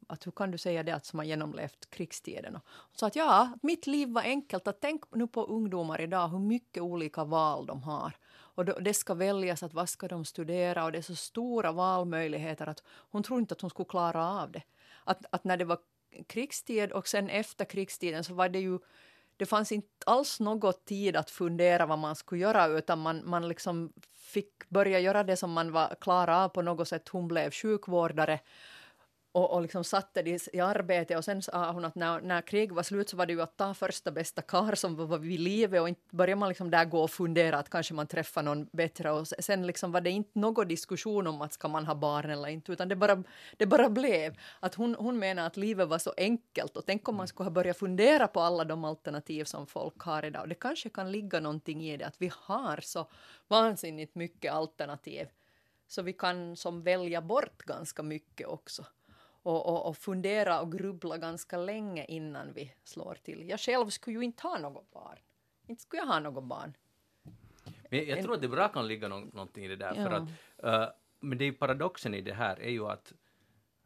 [0.07, 2.57] Att hur kan du säga det att som har genomlevt krigstiden?
[2.57, 4.69] Och hon sa att ja, att mitt liv var enkelt.
[4.69, 8.17] Att tänk nu på ungdomar idag, hur mycket olika val de har.
[8.31, 11.73] Och då, det ska väljas att vad ska de studera och det är så stora
[11.73, 14.63] valmöjligheter att hon tror inte att hon skulle klara av det.
[15.05, 15.79] Att, att när det var
[16.27, 18.79] krigstid och sen efter krigstiden så var det ju
[19.37, 23.49] det fanns inte alls något tid att fundera vad man skulle göra utan man, man
[23.49, 27.09] liksom fick börja göra det som man var klar av på något sätt.
[27.09, 28.41] Hon blev sjukvårdare
[29.33, 32.75] och, och liksom satte det i arbete och sen sa hon att när, när kriget
[32.75, 35.81] var slut så var det ju att ta första bästa kar som var vid livet
[35.81, 39.11] och inte börjar man liksom där gå och fundera att kanske man träffar någon bättre.
[39.11, 42.49] Och sen liksom var det inte någon diskussion om att ska man ha barn eller
[42.49, 43.23] inte utan det bara,
[43.57, 44.37] det bara blev.
[44.61, 47.51] Att hon, hon menar att livet var så enkelt och tänk om man skulle ha
[47.51, 50.43] börjat fundera på alla de alternativ som folk har idag.
[50.43, 53.11] Och det kanske kan ligga någonting i det att vi har så
[53.49, 55.29] vansinnigt mycket alternativ
[55.89, 58.85] så vi kan som välja bort ganska mycket också
[59.43, 63.49] och, och, och fundera och grubbla ganska länge innan vi slår till.
[63.49, 65.19] Jag själv skulle ju inte ha något barn.
[65.67, 66.77] Inte skulle jag ha något barn.
[67.91, 69.95] Men jag tror att det bra kan ligga nå- någonting i det där.
[69.95, 70.17] För Ja.
[70.17, 73.13] att, eh, men det är paradoxen i det här är ju att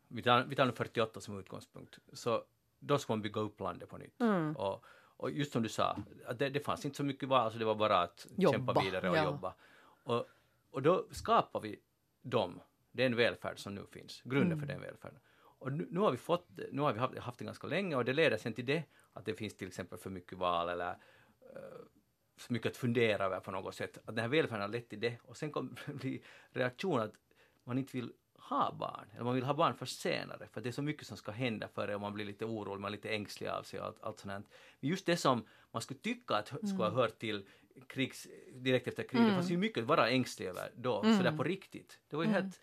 [0.09, 2.45] vi tar, vi tar nu 48 som utgångspunkt, så
[2.79, 4.21] då ska man bygga upp landet på nytt.
[4.21, 4.57] Mm.
[4.57, 4.85] Och,
[5.17, 5.97] och just som du sa,
[6.39, 9.11] det, det fanns inte så mycket val, så det var bara att Jobba, kämpa vidare
[9.11, 9.25] och ja.
[9.25, 9.55] jobba.
[10.05, 10.27] Och,
[10.71, 11.81] och då skapar vi
[12.23, 12.61] dem,
[12.93, 14.61] den välfärd som nu finns, grunden Mm.
[14.61, 15.21] för den välfärden.
[15.63, 17.97] Och nu, nu har vi fått det- nu har vi haft, haft det ganska länge
[17.97, 20.91] och det leder sen till det att det finns till exempel för mycket val eller
[20.91, 20.97] eh,
[22.37, 23.99] så mycket att fundera över på något sätt.
[23.99, 27.13] Att den här välfärden har lett till det och sen kommer det bli reaktion att
[27.65, 30.73] man inte vill ha barn, eller man vill ha barn först senare, för det är
[30.73, 33.49] så mycket som ska hända före och man blir lite orolig, man är lite ängslig
[33.49, 34.49] av sig och allt, allt sånt.
[34.81, 37.49] Men just det som man skulle tycka att hö- skulle ha hört till
[37.87, 41.43] krigs, direkt efter kriget, det fanns ju mycket att vara ängslig över då, sådär på
[41.43, 42.01] riktigt.
[42.09, 42.61] Det var ju helt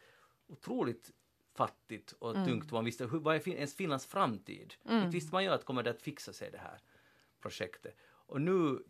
[0.47, 1.11] otroligt
[1.59, 2.65] fattigt och tungt.
[2.65, 4.73] och Man visste hur, vad är ens Finlands framtid?
[4.89, 6.79] Inte visste man ju att kommer det att fixa sig det här
[7.41, 7.95] projektet.
[8.27, 8.83] Och nu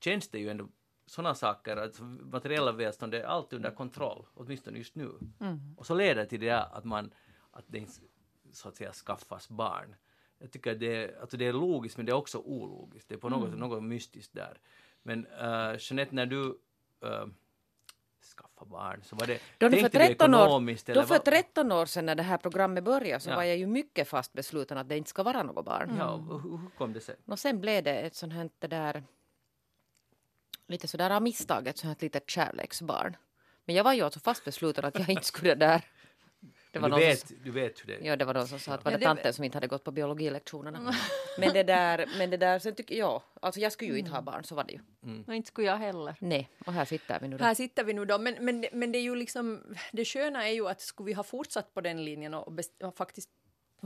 [0.00, 0.68] känns det ju ändå
[1.06, 2.00] sådana saker, att
[2.32, 5.10] materiella välstånd är allt under kontroll, åtminstone just nu.
[5.76, 7.10] Och så leder det till det att man,
[7.50, 7.92] att det inte
[8.52, 9.96] så att säga skaffas barn.
[10.38, 13.08] Jag tycker att det är, alltså det är logiskt men det är också ologiskt.
[13.08, 14.60] Det är på något sätt något mystiskt där.
[15.02, 16.42] Men uh, Jeanette, när du
[17.04, 17.26] uh,
[18.26, 21.72] skaffade barn, så var det, Då för, tänkte du 13 år, då för vad- 13
[21.72, 23.36] år sedan när det här programmet började så Ja.
[23.36, 25.94] var jag ju mycket fast besluten att det inte ska vara något barn.
[25.98, 27.16] Ja, och hur, kom det sig?
[27.26, 29.04] Och sen blev det ett sånt här det där
[30.68, 33.16] lite sådär av misstag, ett sånt här litet kärleksbarn.
[33.64, 35.82] Men jag var ju alltså fast besluten att jag inte skulle där.
[36.82, 38.06] Det var du, som, vet, du vet hur det är.
[38.06, 39.66] ja, det var någon som sa att var Ja, det det- tanten som inte hade
[39.66, 40.94] gått på biologilektionerna.
[41.38, 44.22] Men det där, men det där, sen tycker jag, alltså jag skulle ju inte ha
[44.22, 44.80] barn, så var det ju.
[45.26, 46.14] Och inte skulle jag heller.
[46.20, 47.44] Nej, och här sitter vi nu då.
[47.44, 49.62] Här sitter vi nu då, men, men, men det är ju liksom,
[49.92, 52.96] det sköna är ju att skulle vi ha fortsatt på den linjen och, best, och
[52.96, 53.30] faktiskt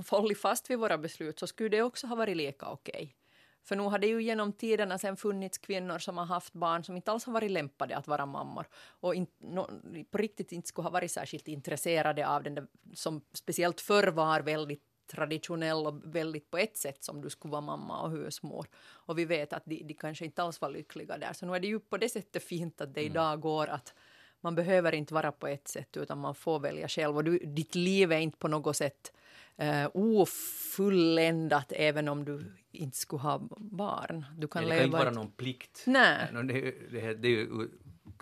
[0.09, 3.17] hållit fast vid våra beslut så skulle det också ha varit lika okej.
[3.65, 6.97] För nu har det ju genom tiderna sen funnits kvinnor som har haft barn som
[6.97, 9.67] inte alls har varit lämpade att vara mammor och inte, no,
[10.11, 14.41] på riktigt inte skulle ha varit särskilt intresserade av den där, som speciellt förr var
[14.41, 18.67] väldigt traditionell och väldigt på ett sätt som du skulle vara mamma och husmor.
[18.89, 21.33] Och vi vet att de, de kanske inte alls var lyckliga där.
[21.33, 23.95] Så nu är det ju på det sättet fint att det idag går att
[24.41, 27.17] man behöver inte vara på ett sätt utan man får välja själv.
[27.17, 29.13] Och du, ditt liv är inte på något sätt
[29.57, 34.27] eh, ofulländat även om du inte skulle ha barn.
[34.39, 35.83] Du kan Men det kan leva inte vara ett- någon plikt.
[35.87, 36.29] Nej.
[36.33, 37.69] No, det, är det, är- det är ju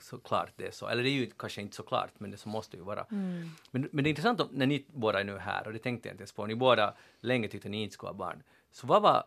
[0.01, 0.89] såklart det är så.
[0.89, 3.07] Eller det är ju kanske inte så klart, men det så måste ju vara.
[3.11, 3.49] Mm.
[3.71, 6.09] Men, men det är intressant om, när ni båda är nu här, och det tänkte
[6.09, 8.43] jag inte ens på, ni båda länge tyckte ni inte skulle ha barn.
[8.71, 9.25] Så vad var,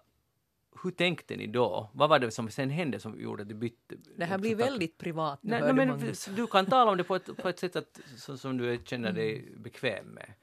[0.84, 1.90] hur tänkte ni då?
[1.94, 3.96] Vad var det som sen hände som gjorde att det bytte?
[4.16, 5.40] Det här blir väldigt privat.
[5.44, 7.76] nu Nej, nej, du, men du kan tala om det på ett, på ett sätt
[7.76, 10.34] att, som, som du känner dig bekväm med.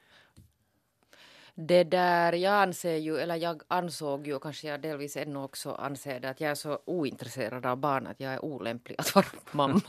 [1.60, 5.72] Det där, jag anser ju, eller jag ansåg ju, och kanske jag delvis ännu också
[5.72, 9.26] anser det, att jag är så ointresserad av barn att jag är olämplig att vara
[9.50, 9.80] mamma.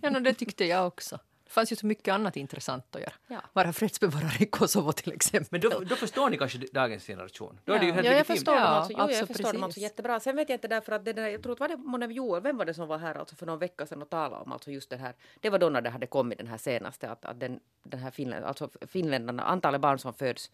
[0.00, 1.18] Ja, no, det tyckte jag också.
[1.44, 3.12] Det fanns ju så mycket annat intressant att göra.
[3.26, 3.40] Ja.
[3.52, 5.48] Vara fredsbevarare i Kosovo till exempel.
[5.50, 7.60] Men då, då förstår ni kanske dagens generation.
[7.64, 7.94] Då är det ju Ja.
[7.94, 8.38] helt Ja, jag legitimt.
[8.38, 10.20] förstår dem Ja, alltså, jo, jag alltså, förstår dem alltså jättebra.
[10.20, 12.42] Sen vet jag inte därför att det där, jag tror att var det månne Joel,
[12.42, 14.70] vem var det som var här alltså för någon vecka sedan och talade om alltså
[14.70, 15.14] just det här.
[15.40, 18.10] Det var då när det hade kommit den här senaste att, att den, den här
[18.10, 20.50] Finland, alltså finländarna, antalet barn som föds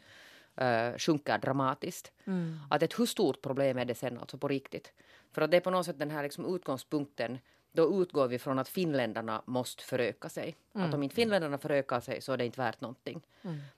[0.61, 2.13] uh, sjunker dramatiskt.
[2.71, 4.93] Att ett hur stort problem är det sen alltså på riktigt?
[5.33, 7.39] För att det är på något sätt den här liksom utgångspunkten
[7.77, 10.57] då utgår vi från att finländarna måste föröka sig.
[10.73, 13.27] Att om inte finländarna förökar sig så är det inte värt någonting.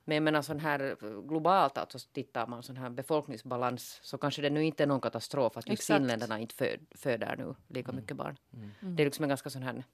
[0.04, 4.42] Men jag menar sån här eh, globalt alltså tittar man sån här befolkningsbalans så kanske
[4.42, 5.98] det nu inte är någon katastrof att just Exakt.
[5.98, 8.36] finländarna inte föd, föder nu lika mycket barn.
[8.80, 9.84] Det är liksom en ganska sån här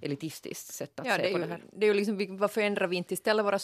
[0.00, 1.62] elitistiskt sätt att Ja, se på ju, det här.
[1.72, 3.58] det är ju liksom, varför ändrar vi inte istället våra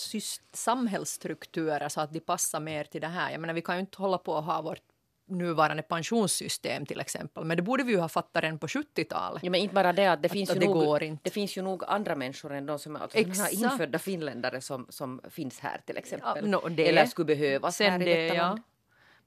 [0.53, 3.31] samhällsstrukturer så att de passar mer till det här?
[3.31, 4.81] Jag menar, vi kan ju inte hålla på att ha vårt
[5.29, 9.43] nuvarande pensionssystem till exempel, men det borde vi ju ha fattat redan på 70-talet.
[9.43, 11.21] Ja, men inte bara det att det Att- finns att ju det nog, går inte.
[11.25, 13.19] det finns ju nog andra människor än de som är alltså
[13.51, 16.51] infödda finländare som, som finns här till exempel.
[16.51, 18.43] Ja, no, det- Eller skulle behövas Sen här i det, detta ja.
[18.43, 18.63] land.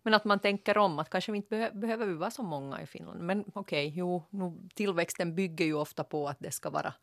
[0.04, 2.82] Men att man tänker om, att kanske vi inte behö- behöver vi vara så många
[2.82, 3.20] i Finland.
[3.22, 6.94] Men okej, jo, nu, tillväxten bygger ju ofta på att det ska vara,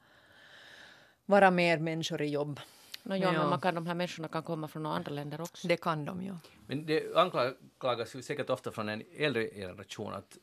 [1.27, 2.61] vara mer människor i jobb.
[3.03, 3.33] No, ja, Ja.
[3.33, 5.69] men man kan, de här människorna kan komma från några andra länder också.
[5.69, 6.35] Det kan de ju.
[6.67, 10.39] Men det anklagas ju säkert ofta från en äldre generation att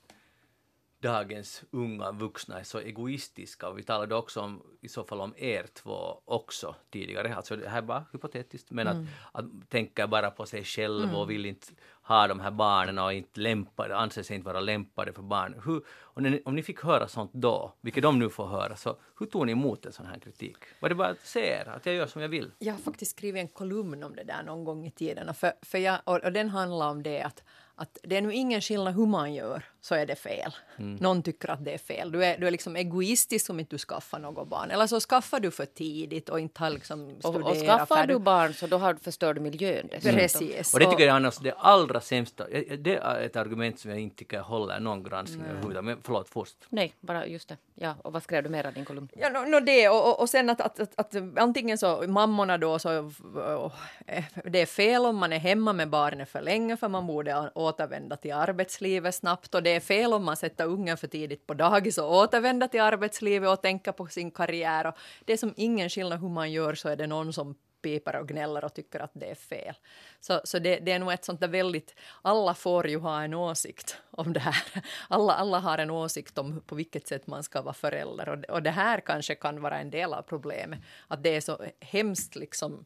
[0.99, 5.33] dagens unga vuxna är så egoistiska och vi talade också om i så fall om
[5.37, 8.97] er två också tidigare, alltså det här är bara hypotetiskt, men att,
[9.31, 11.67] att tänka bara på sig själv och vill inte
[12.07, 15.61] ha de här barnen och inte lämpade, anser sig inte vara lämpade för barn.
[15.65, 18.97] Hur, om, ni, om ni fick höra sånt då, vilket de nu får höra, så
[19.19, 20.57] hur tog ni emot en sån här kritik?
[20.79, 22.51] Var det bara att se er, att jag gör som jag vill?
[22.59, 25.33] Jag har faktiskt skrivit en kolumn om det där någon gång i tiden.
[25.33, 27.43] För, för jag, och, och den handlar om det att,
[27.75, 30.51] att det är nu ingen skillnad hur man gör, så är det fel.
[30.77, 32.11] Någon tycker att det är fel.
[32.11, 34.71] Du är, du är liksom egoistisk om inte du skaffar något barn.
[34.71, 37.45] Eller så skaffar du för tidigt och inte har liksom Och, studerat.
[37.51, 38.15] och skaffar färdigt.
[38.15, 40.19] du barn så då har du förstörd miljön dessutom.
[40.19, 40.73] Precis.
[40.73, 43.99] Och det tycker jag är annars det allra sämsta, det är ett argument som jag
[43.99, 45.83] inte tycker håller någon granskning överhuvudtaget.
[45.83, 46.55] Men förlåt, först.
[46.69, 47.57] Nej, bara just det.
[47.75, 49.09] Ja, och vad skrev du mer i din kolumn?
[49.15, 52.57] Ja, no, no det och, och, och sen att, att, att, att antingen så mammorna
[52.57, 53.71] då så och,
[54.07, 57.51] eh, det är fel om man är hemma med barnet för länge för man borde
[57.55, 61.53] återvända till arbetslivet snabbt och det är fel om man sätter ungen för tidigt på
[61.53, 64.93] dagis och återvända till arbetslivet och tänka på sin karriär och
[65.25, 68.27] det är som ingen skillnad hur man gör så är det någon som pipar och
[68.27, 69.75] gnäller och tycker att det är fel.
[70.19, 73.33] Så, så det, det är nog ett sånt där väldigt, alla får ju ha en
[73.33, 74.63] åsikt om det här.
[75.09, 78.63] Alla, alla har en åsikt om på vilket sätt man ska vara förälder och, och
[78.63, 80.79] det här kanske kan vara en del av problemet.
[81.07, 82.85] Att det är så hemskt liksom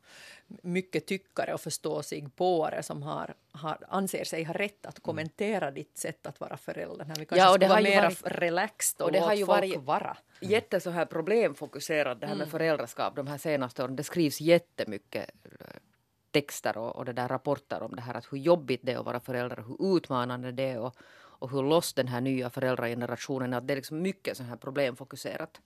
[0.64, 6.26] mycket tyckare och förståsigpåare som har, har, anser sig ha rätt att kommentera ditt sätt
[6.26, 7.06] att vara förälder.
[7.06, 9.12] När vi kanske Ja, och ska det vara har ju mer varit- relaxed och, och
[9.12, 10.18] det låt har ju folk varit- vara.
[10.42, 13.96] jätte så här problemfokuserat det här med föräldraskap de här senaste åren.
[13.96, 15.68] Det skrivs jättemycket eh,
[16.32, 19.06] texter och, och det där rapporter om det här att hur jobbigt det är att
[19.06, 20.96] vara förälder hur utmanande det är och,
[21.42, 23.58] och hur loss den här nya föräldragenerationen är.
[23.58, 25.62] Att det är liksom mycket så här problemfokuserat.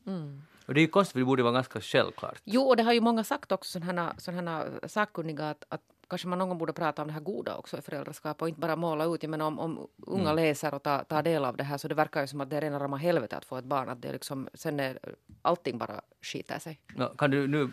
[0.66, 2.42] Och det är ju konstigt, för det borde vara ganska självklart.
[2.44, 6.40] Jo, och det har ju många sagt också, sådana, sådana sakkunniga, att, att kanske man
[6.40, 9.06] någon gång borde prata om det här goda också i föräldraskap och inte bara måla
[9.06, 9.24] ut.
[9.24, 11.96] Jag menar om, om unga läser och tar, tar del av det här så det
[11.96, 13.90] verkar ju som att det är rena rama helvetet att få ett barn.
[13.90, 15.00] Att det är liksom, sen är
[15.42, 16.80] allting bara skiter sig.
[16.96, 17.72] Nå, kan du nu,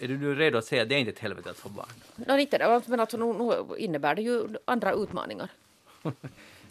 [0.00, 1.88] är du nu redo att säga att det är inte ett helvete att få barn?
[2.16, 5.50] No, inte det, men alltså nu, nu innebär det ju andra utmaningar.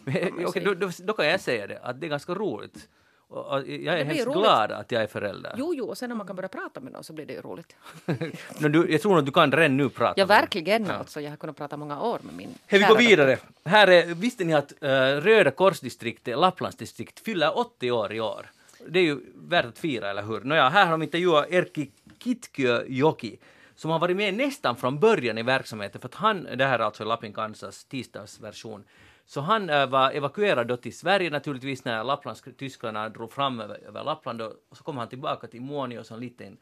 [0.14, 2.88] Men, Okej, då, då, då kan jag säga det, att det är ganska roligt.
[3.30, 4.38] Jag är hemskt roligt.
[4.38, 5.56] glad att jag är förälder.
[5.58, 7.42] Jo, jo, och sen när man kan börja prata med någon så blir det ju
[7.42, 7.76] roligt.
[8.60, 10.14] Men du, jag tror att du kan redan nu prata.
[10.20, 10.92] Ja, verkligen.
[10.92, 13.38] Alltså, jag har kunnat prata många år med min Hej, vi går vidare.
[13.66, 18.52] Här är, visste ni att uh, Röda korsdistriktet, Lapplandsdistrikt, fyller 80 år i år?
[18.88, 20.42] Det är ju värt att fira, eller hur?
[20.42, 21.92] Nåja, här har de intervjuat Erkki
[22.24, 23.38] Kitkyöjoki
[23.76, 26.84] som har varit med nästan från början i verksamheten, för att han, det här är
[26.84, 28.84] alltså Lappin Kansas tisdagsversion,
[29.30, 34.04] så han äh, var evakuerad då till Sverige naturligtvis när Lapplandstyskarna drog fram över, över
[34.04, 36.58] Lappland och, och så kom han tillbaka till Muonio som liten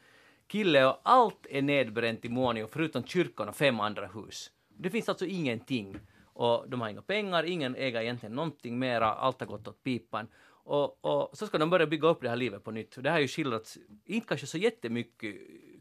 [0.47, 4.51] kille och allt är nedbränt i Muonio förutom kyrkan och fem andra hus.
[4.78, 9.39] Det finns alltså ingenting och de har inga pengar, ingen äger egentligen någonting mera, allt
[9.39, 10.28] har gått åt pipan.
[10.47, 12.95] Och, och så ska de börja bygga upp det här livet på nytt.
[13.04, 15.36] Det här har ju skildrats, inte kanske så jättemycket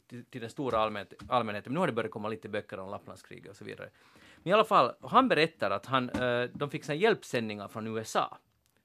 [0.07, 0.79] till, till den stora
[1.29, 3.88] allmänheten, men nu har det börjat komma lite böcker om Lapplandskriget och så vidare.
[4.45, 8.39] Men i alla fall, han berättar att han, eh, de fick hjälpsändningar från USA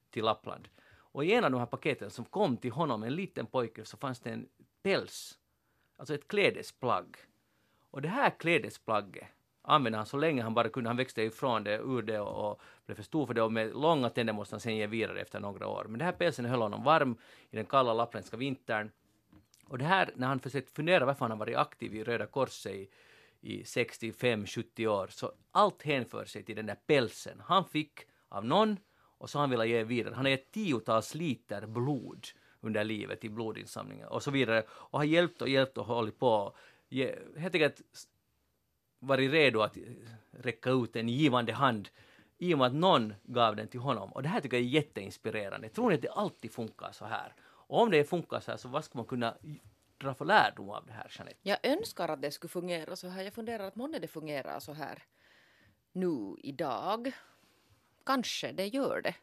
[0.10, 0.68] till Lappland.
[0.92, 3.98] Och i en av de här paketen som kom till honom, en liten pojke, så
[3.98, 4.48] fanns det en
[4.84, 5.40] päls,
[5.98, 7.18] alltså ett klädesplagg.
[7.92, 9.28] Och det här klädesplagget
[9.62, 10.90] använde han så länge han bara kunde.
[10.90, 13.76] Han växte ifrån det, ur det och, och blev för stor för det och med
[13.76, 15.84] långa tänder måste han sen ge vidare efter några år.
[15.84, 17.18] Men den här pälsen höll honom varm
[17.50, 18.92] i den kalla lappländska vintern.
[19.68, 22.74] Och det här, när han försökt fundera varför han har varit aktiv i Röda Korset
[22.74, 22.90] i,
[23.42, 27.42] i 65-70 år, så allt hänför sig till den där pälsen.
[27.46, 28.00] Han fick
[28.30, 30.14] av någon och så har han velat ge vidare.
[30.16, 32.28] Han har gett tiotals liter blod
[32.62, 36.56] under livet i blodinsamlingar och så vidare och har hjälpt och hjälpt och hållit på.
[36.90, 37.82] Ge, helt enkelt
[39.00, 39.84] varit redo att eh,
[40.32, 41.90] räcka ut en givande hand
[42.38, 44.14] i och med att någon gav den till honom.
[44.14, 45.70] Och det här tycker jag är jätteinspirerande.
[45.70, 47.34] Tror ni att det alltid funkar så här?
[47.42, 49.36] Och om det funkar så här, så vad ska man kunna
[50.00, 51.40] dra för lärdom av det här, Jeanette?
[51.42, 53.24] Jag önskar att det skulle fungera så här.
[53.24, 55.04] Jag funderar att månne det fungerar så här
[55.92, 57.12] nu idag.
[58.06, 59.16] Kanske det gör det.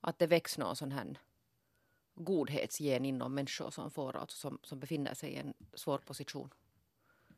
[0.00, 1.18] Att det väcks någon sån här
[2.14, 6.54] godhetsgen inom människor som, får, alltså som, som befinner sig i en svår position.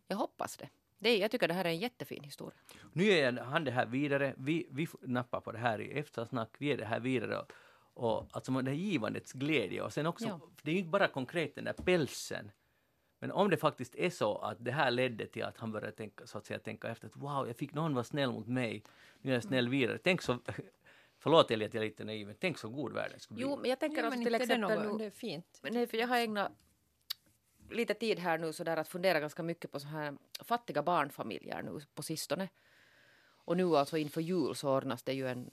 [0.07, 0.69] Jag hoppas det.
[0.99, 2.59] det jag tycker det här är en jättefin historia.
[2.93, 4.35] Nu ger han det här vidare.
[4.37, 6.51] Vi, vi får nappa på det här i eftersnack.
[6.59, 7.45] Vi ger det här vidare.
[7.95, 9.83] Och, alltså det här givandets glädje.
[9.83, 10.41] Och sen också, Ja.
[10.63, 12.51] det är ju inte bara konkret den där pälsen.
[13.19, 16.27] Men om det faktiskt är så att det här ledde till att han började tänka,
[16.27, 18.83] så att säga, tänka efter att wow, jag fick någon vara snäll mot mig.
[19.21, 19.99] Nu är jag snäll vidare.
[19.99, 20.39] Tänk så,
[21.19, 23.45] förlåt Eli att jag är lite naiv, men tänk så god världen skulle bli.
[23.45, 25.11] Jo, men jag tänker Ja, alltså men till inte det, exempel något, nu, det är
[25.11, 25.59] fint.
[25.63, 26.53] Men Nej, för jag har ägnat
[27.71, 31.63] lite tid här nu så där att fundera ganska mycket på så här fattiga barnfamiljer
[31.63, 32.49] nu på sistone.
[33.45, 35.51] Och nu alltså inför jul så ordnas det ju en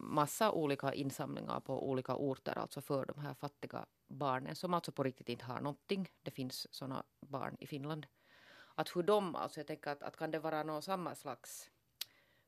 [0.00, 5.02] massa olika insamlingar på olika orter alltså för de här fattiga barnen som alltså på
[5.02, 6.08] riktigt inte har någonting.
[6.22, 8.06] Det finns såna barn i Finland.
[8.74, 11.70] Att hur de, alltså jag tänker att, att kan det vara någon samma slags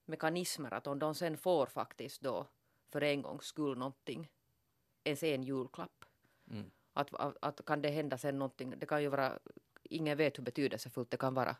[0.04, 2.46] mekanismer att om de sen får faktiskt då
[2.92, 4.30] för en gångs skull någonting,
[5.04, 6.04] ens en julklapp.
[6.50, 6.70] Mm.
[6.92, 9.38] Att, att, att kan det hända sen någonting, det kan ju vara,
[9.82, 11.56] ingen vet hur betydelsefullt det kan vara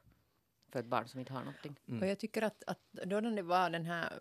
[0.72, 1.80] för ett barn som inte har någonting.
[1.88, 2.02] Mm.
[2.02, 4.20] Och jag tycker att, att då när det var den här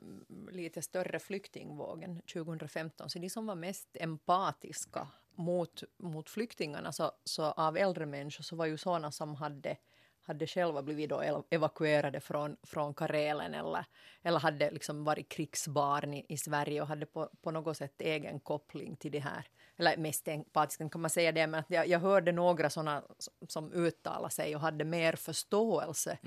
[0.51, 7.43] lite större flyktingvågen 2015, så de som var mest empatiska mot, mot flyktingarna så, så
[7.43, 9.77] av äldre människor så var ju sådana som hade
[10.23, 13.85] hade själva blivit då evakuerade från, från Karelen eller,
[14.23, 18.39] eller hade liksom varit krigsbarn i, i Sverige och hade på, på något sätt egen
[18.39, 19.47] koppling till det här.
[19.77, 23.03] Eller mest empatiska kan man säga det, men att jag, jag hörde några sådana
[23.47, 26.17] som uttalade sig och hade mer förståelse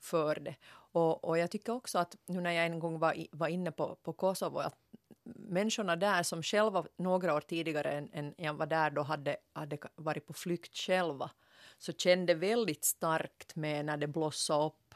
[0.00, 0.54] för det.
[0.92, 3.72] Och, och jag tycker också att nu när jag en gång var, i, var inne
[3.72, 4.78] på, på Kosovo, att
[5.24, 9.78] människorna där som själva några år tidigare än, än jag var där då hade, hade
[9.94, 11.30] varit på flykt själva,
[11.84, 14.94] så kände väldigt starkt med när det blossade upp,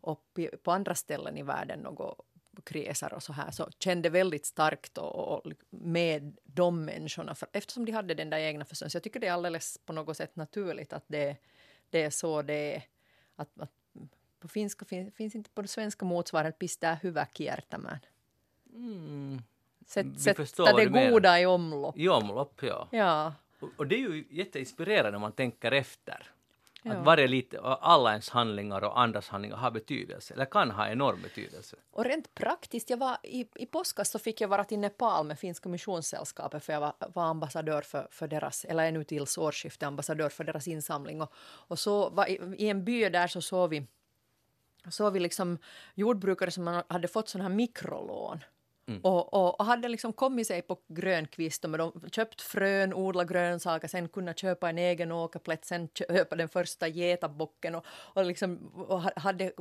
[0.00, 2.26] upp på andra ställen i världen, något
[2.64, 7.84] kriser och så här, så kände väldigt starkt och, och med de människorna, för, eftersom
[7.84, 8.90] de hade den där egna försörjningen.
[8.90, 11.36] Så jag tycker det är alldeles på något sätt naturligt att det,
[11.90, 12.82] det är så det är.
[13.36, 13.70] Att, att
[14.40, 18.00] På finska fin, finns inte på det svenska motsvaret pistää hyvä kiertämään.
[18.72, 19.42] Mm.
[19.86, 21.10] Sätt, sätta det du menar.
[21.10, 21.98] goda i omlopp.
[21.98, 22.88] I omlopp, ja.
[22.90, 23.34] Ja.
[23.60, 26.30] Och, och det är ju jätteinspirerande om man tänker efter.
[26.82, 26.92] Ja.
[26.92, 31.22] Att varje lite, alla ens handlingar och andras handlingar har betydelse, eller kan ha enorm
[31.22, 31.76] betydelse.
[31.90, 35.38] Och rent praktiskt, jag var i, i påskas så fick jag vara till Nepal med
[35.38, 40.28] Finska missionssällskapet för jag var, var ambassadör för, för deras, eller ännu tills årsskiftet ambassadör
[40.28, 41.22] för deras insamling.
[41.22, 41.32] Och,
[41.68, 43.86] och så var i, i en by där så såg vi,
[44.90, 45.58] såg vi liksom
[45.94, 48.38] jordbrukare som hade fått sådana här mikrolån.
[48.90, 49.00] Mm.
[49.02, 53.28] Och, och, och hade liksom kommit sig på grönkvist och med de köpt frön, odlat
[53.28, 58.58] grönsaker, sen kunna köpa en egen åkerplätt, sen köpa den första getabocken och, och, liksom,
[58.88, 59.52] och hade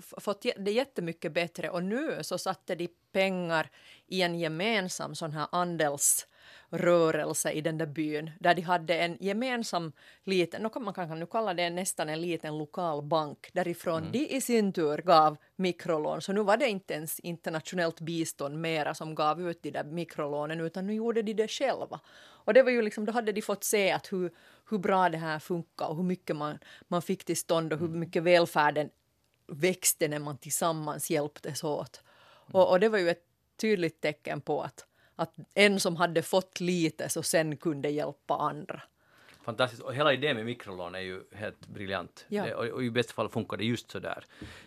[0.00, 1.70] fått det jättemycket bättre.
[1.70, 3.70] Och nu så satte de pengar
[4.06, 6.26] i en gemensam sån här andels
[6.74, 9.92] andelsrörelse i den där byn, där de hade en gemensam
[10.24, 14.72] liten, man kan nu kalla det nästan en liten lokal bank, därifrån de i sin
[14.72, 16.20] tur gav mikrolån.
[16.20, 20.60] Så nu var det inte ens internationellt bistånd mera som gav ut de där mikrolånen,
[20.60, 22.00] utan nu gjorde de det själva.
[22.46, 24.30] Och det var ju liksom, då hade de fått se att hur,
[24.70, 26.58] hur bra det här funkar och hur mycket man,
[26.88, 28.90] man fick till stånd och hur mycket välfärden
[29.46, 32.02] växte när man tillsammans hjälptes åt.
[32.52, 33.24] Och, och det var ju ett
[33.56, 38.82] tydligt tecken på att, att en som hade fått lite så sen kunde hjälpa andra.
[39.44, 39.82] Fantastiskt.
[39.82, 42.24] Och hela idén med mikrolån är ju helt briljant.
[42.28, 42.44] Ja.
[42.44, 44.24] Det, och, och i bästa fall funkar det just så där.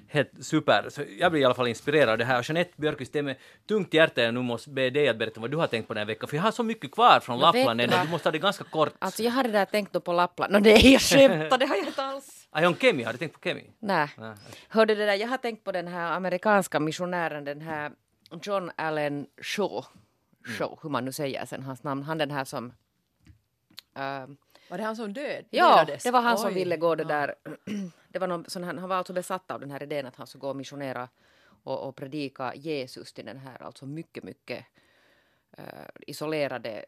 [0.07, 0.89] Helt super.
[0.89, 2.39] Så jag blir i alla fall inspirerad av det här.
[2.39, 3.35] Och Jeanette Björkqvist, det är med
[3.67, 6.01] tungt hjärta jag nu måste be dig att berätta vad du har tänkt på den
[6.01, 6.29] här veckan.
[6.29, 7.93] För jag har så mycket kvar från Jag Lappland ännu.
[8.03, 8.93] Du måste ha det ganska kort.
[8.99, 10.53] Alltså jag hade där tänkt då på Lappland.
[10.53, 12.47] No, nej, jag skämtar, det har jag inte alls.
[12.51, 13.63] Om Kemi, har du tänkt på Kemi?
[13.79, 14.09] Nej.
[14.17, 14.35] Nej.
[14.69, 17.91] Hörde det där, jag har tänkt på den här amerikanska missionären, den här
[18.43, 19.85] John Allen Shaw.
[20.47, 22.03] Shaw, hur man nu säger sen hans namn.
[22.03, 22.73] Han den här som...
[23.95, 24.27] eh,
[24.69, 25.45] Var det han som död?
[25.49, 26.03] Ja, dödades?
[26.03, 26.53] det var han som Oj.
[26.53, 27.07] ville gå det Ja.
[27.09, 27.35] där.
[28.09, 30.27] Det var någon, sån här, han var alltså besatt av den här idén att han
[30.27, 31.09] skulle gå och missionera
[31.63, 34.65] och, och predika Jesus till den här alltså mycket, mycket
[35.57, 35.63] eh,
[36.07, 36.85] isolerade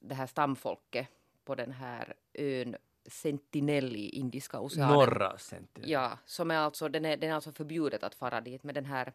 [0.00, 1.06] det här stamfolket
[1.44, 2.76] på den här ön
[3.06, 4.94] Sentinel i Indiska oceanen.
[4.96, 5.90] Norra Sentinel.
[5.90, 8.62] Ja, som är alltså, den är, den är alltså förbjudet att fara dit.
[8.62, 9.12] Men den här,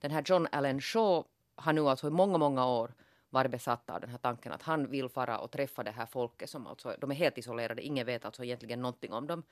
[0.00, 2.94] den här John Allen Shaw har nu alltså i många, många år
[3.32, 6.50] var besatta av den här tanken att han vill fara och träffa det här folket
[6.50, 7.82] som alltså, de är helt isolerade.
[7.82, 9.42] Ingen vet alltså egentligen någonting om dem.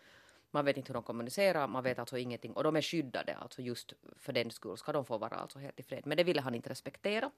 [0.51, 2.53] Man vet inte hur de kommunicerar, man vet alltså ingenting.
[2.53, 5.81] Och de är skyddade, alltså just för den skull ska de få vara alltså helt
[5.81, 6.07] i fred.
[6.07, 7.31] Men det ville han inte respektera.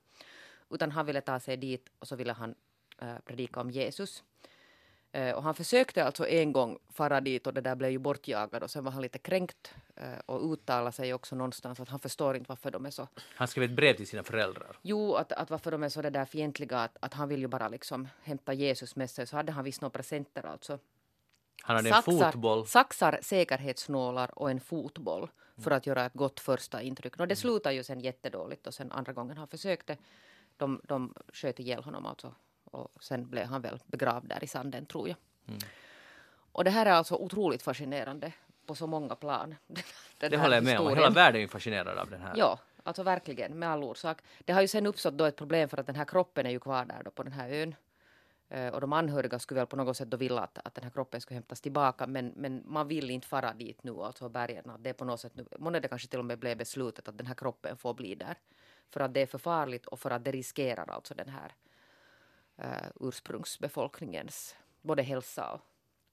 [0.70, 2.54] Utan han ville ta sig dit och så ville han
[2.98, 4.24] äh, predika om Jesus.
[5.12, 8.62] Eh, och han försökte alltså en gång fara dit och det där blev ju bortjagad
[8.62, 12.36] och sen var han lite kränkt eh, och uttalade sig också någonstans att han förstår
[12.36, 14.78] inte varför de är så Han skrev ett brev till sina föräldrar.
[14.82, 17.48] Jo, att, att varför de är så det där fientliga att, att han vill ju
[17.48, 19.26] bara liksom hämta Jesus med sig.
[19.26, 20.78] Så hade han visst några presenter alltså.
[21.62, 22.66] Han hade en fotboll.
[22.66, 27.20] saxar, säkerhetsnålar och en fotboll för att göra ett gott första intryck.
[27.20, 29.96] Och det slutar ju sen jättedåligt och sen andra gången han försökte,
[30.56, 32.34] de, de sköt ihjäl honom alltså.
[32.72, 35.16] Och sen blev han väl begravd där i sanden tror jag.
[36.52, 38.32] Och det här är alltså otroligt fascinerande
[38.66, 39.54] på så många plan.
[40.18, 40.86] Det håller jag med om.
[40.86, 40.98] historien.
[40.98, 42.32] Hela världen är fascinerad av den här.
[42.36, 44.18] Ja, alltså verkligen med all orsak.
[44.44, 46.60] Det har ju sen uppstått då ett problem för att den här kroppen är ju
[46.60, 47.74] kvar där då på den här ön.
[48.48, 50.90] Eh, och de anhöriga skulle väl på något sätt då vilja att, att den här
[50.90, 54.70] kroppen skulle hämtas tillbaka men, men man vill inte fara dit nu, alltså bergen.
[54.70, 57.08] Att det är på något sätt nu, månne det kanske till och med blev beslutet
[57.08, 58.34] att den här kroppen får bli där.
[58.90, 61.54] För att det är för farligt och för att det riskerar alltså den här
[62.62, 62.68] eh,
[63.00, 65.60] ursprungsbefolkningens både hälsa och,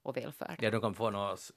[0.02, 0.58] och välfärd.
[0.62, 1.52] Ja, de kan få något...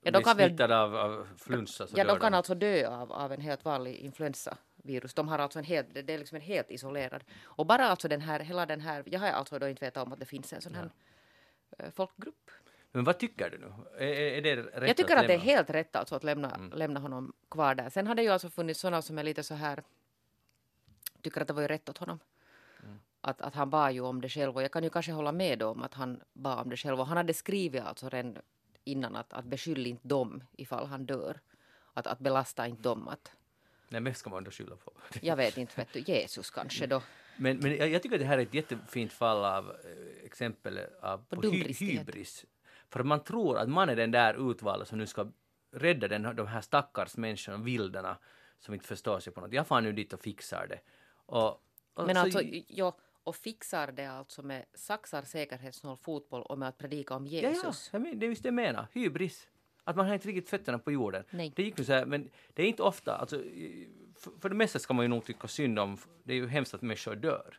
[0.00, 3.40] Ja, de kan väl- av, av flunsa Ja, de kan alltså dö av, av en
[3.40, 5.14] helt vanlig influensavirus.
[5.14, 7.24] De har alltså en helt, det är liksom en helt isolerad.
[7.42, 10.12] Och bara alltså den här, hela den här, jag har alltså då inte vetat om
[10.12, 10.90] att det finns en sån här
[11.78, 12.50] eh, folkgrupp.
[12.92, 13.72] Men vad tycker du nu?
[13.98, 17.00] Är, är det rätt jag tycker att, det är helt rätt alltså att lämna, lämna
[17.00, 17.90] honom kvar där.
[17.90, 19.82] Sen har det ju alltså funnits sådana som är lite så här,
[21.22, 22.18] tycker att det var ju rätt åt honom.
[23.26, 25.62] Att, att han bad ju om det själv och jag kan ju kanske hålla med
[25.62, 27.00] om att han bad om det själv.
[27.00, 28.38] Och han hade skrivit alltså redan
[28.84, 31.40] innan att, att beskyll inte dem ifall han dör.
[31.94, 33.08] Att, att belasta inte dem.
[33.08, 33.32] Att,
[33.88, 34.92] Nej, men ska man då skylla på?
[35.20, 37.02] jag vet inte, vet du, Jesus kanske då.
[37.36, 40.80] Men, men jag, jag tycker att det här är ett jättefint fall av eh, exempel
[41.02, 42.44] av På på hy, hybris.
[42.88, 45.26] För man tror att man är den där utvalda som nu ska
[45.70, 48.16] rädda den, de här stackars människorna, vildarna,
[48.58, 49.52] som inte förstår sig på något.
[49.52, 50.80] Jag far nu dit och fixar det.
[51.26, 51.50] Och,
[51.94, 56.68] och Men så- alltså, ja, och fixar det alltså med saxar, säkerhetsnål, fotboll och med
[56.68, 57.90] att predika om Ja, ja, Jesus.
[57.92, 58.86] jag men, det är visst det jag menar.
[58.92, 59.48] Hybris.
[59.84, 61.24] Att man har inte riktigt fötterna på jorden.
[61.30, 61.52] Nej.
[61.56, 63.36] Det gick nu så här, men det är inte ofta, alltså,
[64.16, 66.74] för, för det mesta ska man ju nog tycka synd om, det är ju hemskt
[66.74, 67.58] att människor dör.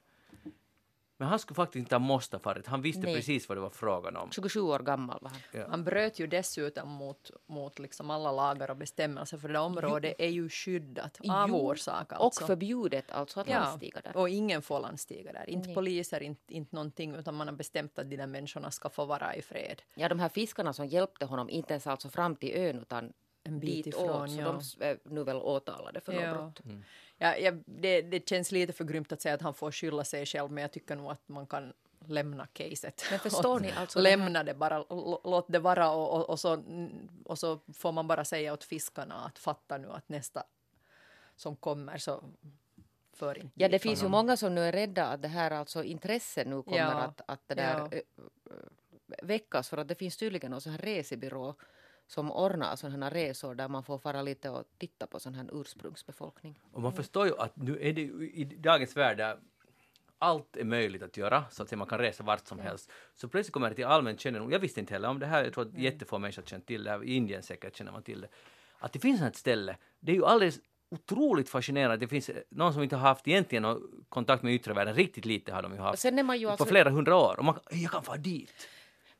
[1.18, 2.68] Men han skulle faktiskt inte ha måste farit.
[2.68, 3.16] Han visste Nej.
[3.16, 4.32] precis vad det var frågan om.
[4.32, 5.39] 27 år gammal var han.
[5.53, 5.68] Ja.
[5.70, 10.28] Han bröt ju dessutom mot, mot liksom alla lagar och bestämmelser för det området är
[10.30, 12.13] ju skyddat av Jo, orsak.
[12.13, 12.43] Alltså.
[12.43, 14.18] Och förbjudet alltså att Ja, landstiga där.
[14.18, 15.49] och ingen får landstiga där.
[15.49, 15.76] Inte Nej.
[15.76, 19.36] poliser, inte, inte någonting, utan man har bestämt att de där människorna ska få vara
[19.36, 19.82] i fred.
[19.95, 23.13] Ja, de här fiskarna som hjälpte honom, inte ens alltså fram till ön utan
[23.43, 24.59] En bit dit ifrån, åt, så ja.
[24.80, 26.34] de är nu väl åtalade för Ja.
[26.34, 26.66] något brott.
[26.66, 26.84] Mm.
[27.18, 30.26] Ja, ja, det, det känns lite för grymt att säga att han får skylla sig
[30.26, 31.74] själv, men jag tycker nog att man kan
[32.07, 33.03] lämna caset.
[33.11, 34.86] Men förstår ni alltså Lämna det bara,
[35.24, 36.63] låt det vara och, och, och, så,
[37.26, 40.43] och så får man bara säga åt fiskarna att fatta nu att nästa
[41.36, 42.24] som kommer så
[43.13, 44.11] för inte Ja, det finns ju honom.
[44.26, 46.91] många som nu är rädda att det här alltså intresset nu kommer Ja.
[46.93, 47.97] att, att det där Ja.
[47.97, 48.01] ö,
[48.51, 48.53] ö,
[49.24, 51.55] väckas för att det finns tydligen någon sån här resebyrå
[52.08, 56.60] som ordnar sådana resor där man får fara lite och titta på sån här ursprungsbefolkning.
[56.72, 59.38] Och man förstår ju att nu är det ju i dagens värld där
[60.18, 62.91] allt är möjligt att göra, så att säga, man kan resa vart som helst.
[63.14, 65.53] Så plötsligt kommer det till allmän kännedom, jag visste inte heller om det här, jag
[65.53, 67.03] tror att jättefå människor känner till det, här.
[67.03, 68.28] i Indien säkert känner man till det.
[68.80, 71.97] Att det finns ett ställe, det är ju alldeles otroligt fascinerande.
[71.97, 75.26] Det finns eh, någon som inte har haft egentligen någon kontakt med yttre världen, riktigt
[75.26, 75.99] lite har de ju Och haft.
[75.99, 77.36] sen är man ju På alltså, flera hundra år.
[77.39, 78.68] Och man, jag kan fara dit.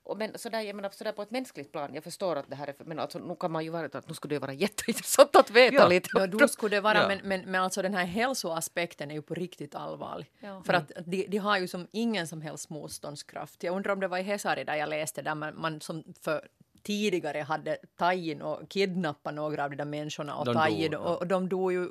[0.06, 2.68] Och men sådär, jag menar, sådär på ett mänskligt plan, jag förstår att det här
[2.68, 5.36] är, för- men alltså nu kan man ju vara att nu skulle det vara jätteintressant
[5.41, 5.88] att veta Ja.
[5.88, 6.10] lite.
[6.14, 7.08] Ja, då skulle det vara, Ja.
[7.08, 10.32] men, men, men alltså den här hälsoaspekten är ju på riktigt allvarlig.
[10.39, 10.62] Ja.
[10.66, 13.64] För att de, de har ju som ingen som helst motståndskraft.
[13.64, 16.47] Jag undrar om det var i Hesari där jag läste där man, man som för
[16.84, 21.18] tidigare hade tagit och kidnappat några av de där människorna och De tagit dog, och,
[21.18, 21.89] och de dog ju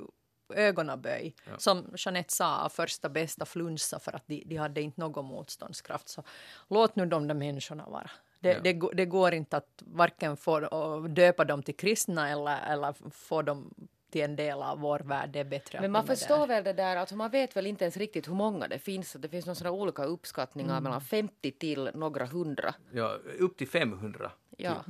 [0.54, 1.34] ögonaböj.
[1.44, 1.58] Ja.
[1.58, 6.08] Som Jeanette sa, första bästa flunsa för att de, de hade inte någon motståndskraft.
[6.08, 6.22] Så
[6.68, 8.10] låt nu de där människorna vara.
[8.40, 8.60] Det, Ja.
[8.60, 13.42] det, det går inte att varken få och döpa dem till kristna eller, eller få
[13.42, 13.74] dem
[14.10, 15.30] till en del av vår värld.
[15.32, 16.46] Det är bättre Men man förstår där.
[16.46, 19.12] väl det där, alltså man vet väl inte ens riktigt hur många det finns.
[19.12, 20.84] Det finns några olika uppskattningar Mm.
[20.84, 22.74] mellan 50 till några hundra.
[22.92, 24.32] Ja, upp till 500.
[24.56, 24.74] Ja.
[24.74, 24.86] typ.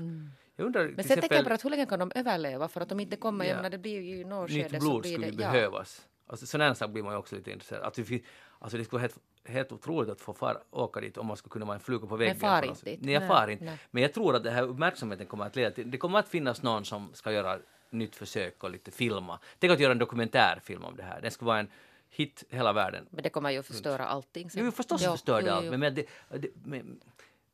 [0.56, 2.68] Jag undrar Men sen tänker jag bara att hur länge kan de överleva?
[2.68, 3.48] För att de inte kommer, Ja.
[3.50, 5.32] jag menar det blir ju i något nytt skede så blod blir skulle det...
[5.32, 6.06] ju behövas.
[6.26, 8.24] Alltså, sån här sak blir man ju också lite intresserad Alltså, fin-
[8.58, 11.50] alltså, det skulle vara helt, helt otroligt att få far, åka dit om man skulle
[11.50, 12.36] kunna vara en fluga på väggen.
[12.36, 13.00] far på något inte dit.
[13.02, 13.64] Nej, jag far inte.
[13.64, 13.78] nej.
[13.90, 16.62] Men jag tror att det här uppmärksamheten kommer att leda till, det kommer att finnas
[16.62, 17.58] någon som ska göra
[17.90, 19.38] nytt försök och lite filma.
[19.58, 21.20] Tänk att göra en dokumentärfilm om det här.
[21.20, 21.68] Den skulle vara en
[22.10, 23.06] hit hela världen.
[23.10, 24.50] Men det kommer ju att förstöra allting.
[24.50, 24.64] sen.
[24.64, 26.06] Jo, förstås Jo, förstör det allt, men, men, det,
[26.38, 27.00] det, men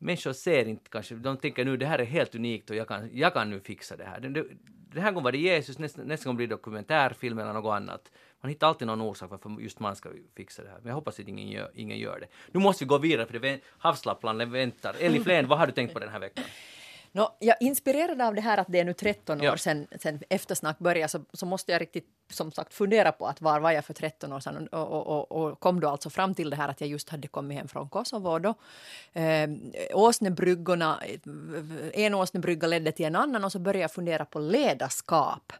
[0.00, 3.10] människor ser inte kanske, de tänker nu det här är helt unikt och jag kan,
[3.12, 4.20] jag kan nu fixa det här.
[4.20, 4.44] Det, det,
[4.92, 8.12] den här gången var det Jesus, nästa, nästa gång blir det dokumentärfilm eller något annat.
[8.40, 10.78] Man hittar alltid någon orsak varför just man ska fixa det här.
[10.78, 12.26] Men jag hoppas att ingen gör, ingen gör det.
[12.52, 14.96] Nu måste vi gå vidare för det vä- havslapplan väntar.
[15.00, 16.44] Elin Flen, vad har du tänkt på den här veckan?
[17.12, 19.56] Nå, jag inspirerad av det här att det är nu 13 år Ja.
[19.56, 23.60] sedan, sedan eftersnack började så, så måste jag riktigt som sagt fundera på att var
[23.60, 26.50] var jag för 13 år sedan och, och, och, och kom då alltså fram till
[26.50, 28.54] det här att jag just hade kommit hem från Kosovo då.
[29.12, 29.48] Eh,
[29.94, 31.02] åsnebryggorna,
[31.94, 35.52] en åsnebrygga ledde till en annan och så började jag fundera på ledarskap.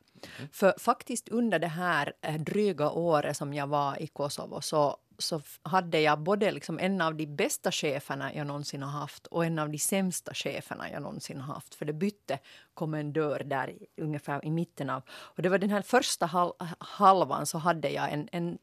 [0.52, 5.42] För faktiskt under det här eh, dryga året som jag var i Kosovo så så
[5.62, 9.58] hade jag både liksom en av de bästa cheferna jag någonsin har haft och en
[9.58, 11.74] av de sämsta cheferna jag någonsin har haft.
[11.74, 12.38] För det bytte
[12.74, 15.02] kommendör där ungefär i mitten av...
[15.10, 18.58] Och det var den här första hal, halvan så hade jag en, en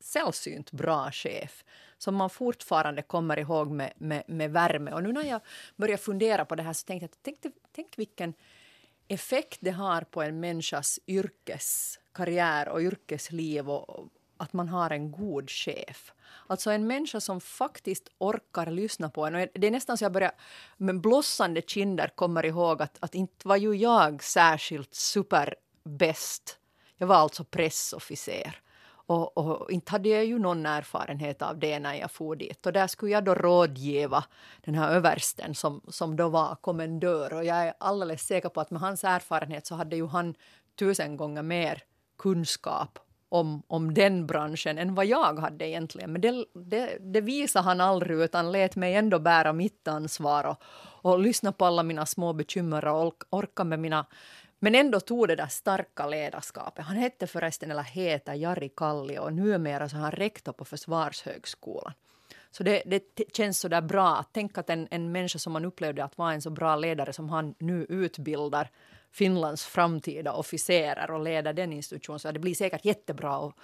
[0.00, 1.64] sällsynt bra chef
[1.98, 4.92] som man fortfarande kommer ihåg med, med, med värme.
[4.92, 5.40] Och nu när jag
[5.76, 8.34] börjar fundera på det här så tänkte jag tänk, tänk vilken
[9.08, 14.08] effekt det har på en människas yrkeskarriär och yrkesliv och
[14.44, 16.12] att man har en god chef.
[16.46, 19.34] Alltså en människa som faktiskt orkar lyssna på en.
[19.34, 20.32] Och det är nästan så jag börjar
[20.76, 26.58] med blossande kinder kommer ihåg att, att inte var ju jag särskilt superbäst.
[26.96, 28.60] Jag var alltså pressofficer.
[29.06, 32.66] Och, och inte hade jag ju någon erfarenhet av det när jag for dit.
[32.66, 34.24] Och där skulle jag då rådgiva
[34.64, 37.34] den här översten som, som då var kommendör.
[37.34, 40.34] Och jag är alldeles säker på att med hans erfarenhet så hade ju han
[40.78, 41.82] tusen gånger mer
[42.18, 46.12] kunskap om, om den branschen än vad jag hade egentligen.
[46.12, 50.62] Men det, det, det visade han aldrig utan lät mig ändå bära mitt ansvar och,
[51.12, 54.06] och lyssna på alla mina små bekymmer och orka med mina
[54.58, 56.84] men ändå tog det där starka ledarskapet.
[56.84, 61.92] Han hette förresten, eller heter, Jari Kallio och numera så är han rektor på Försvarshögskolan.
[62.50, 63.02] Så det, det
[63.36, 66.42] känns så där bra Tänk att en, en människa som man upplevde att var en
[66.42, 68.70] så bra ledare som han nu utbildar
[69.14, 72.18] Finlands framtida officerer och leda den institutionen.
[72.18, 73.58] Så det blir säkert jättebra och,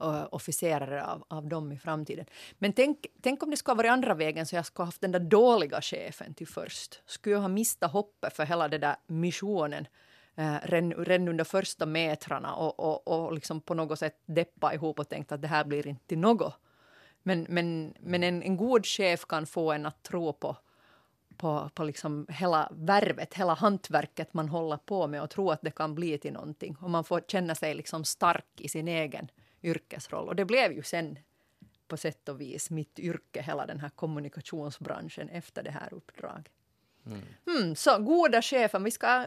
[0.00, 2.26] eh, och officerare av, av dem i framtiden.
[2.58, 5.00] Men tänk, tänk om det skulle ha varit andra vägen så jag skulle ha haft
[5.00, 7.02] den där dåliga chefen till först.
[7.06, 9.86] Skulle jag ha mistat hoppet för hela den där missionen
[10.36, 15.08] eh, redan, under första metrarna och, och, och liksom på något sätt deppa ihop och
[15.08, 16.54] tänkt att det här blir inte till något
[17.22, 20.56] Men, men, men en, en god chef kan få en att tro på,
[21.36, 25.70] på, på liksom hela värvet, hela hantverket man håller på med och tro att det
[25.70, 26.76] kan bli till någonting.
[26.80, 29.28] Och man får känna sig liksom stark i sin egen
[29.62, 30.28] yrkesroll.
[30.28, 31.18] Och det blev ju sen
[31.88, 36.52] på sätt och vis mitt yrke, hela den här kommunikationsbranschen efter det här uppdraget.
[37.06, 37.22] Mm.
[37.46, 39.26] Mm, så goda chefer, vi ska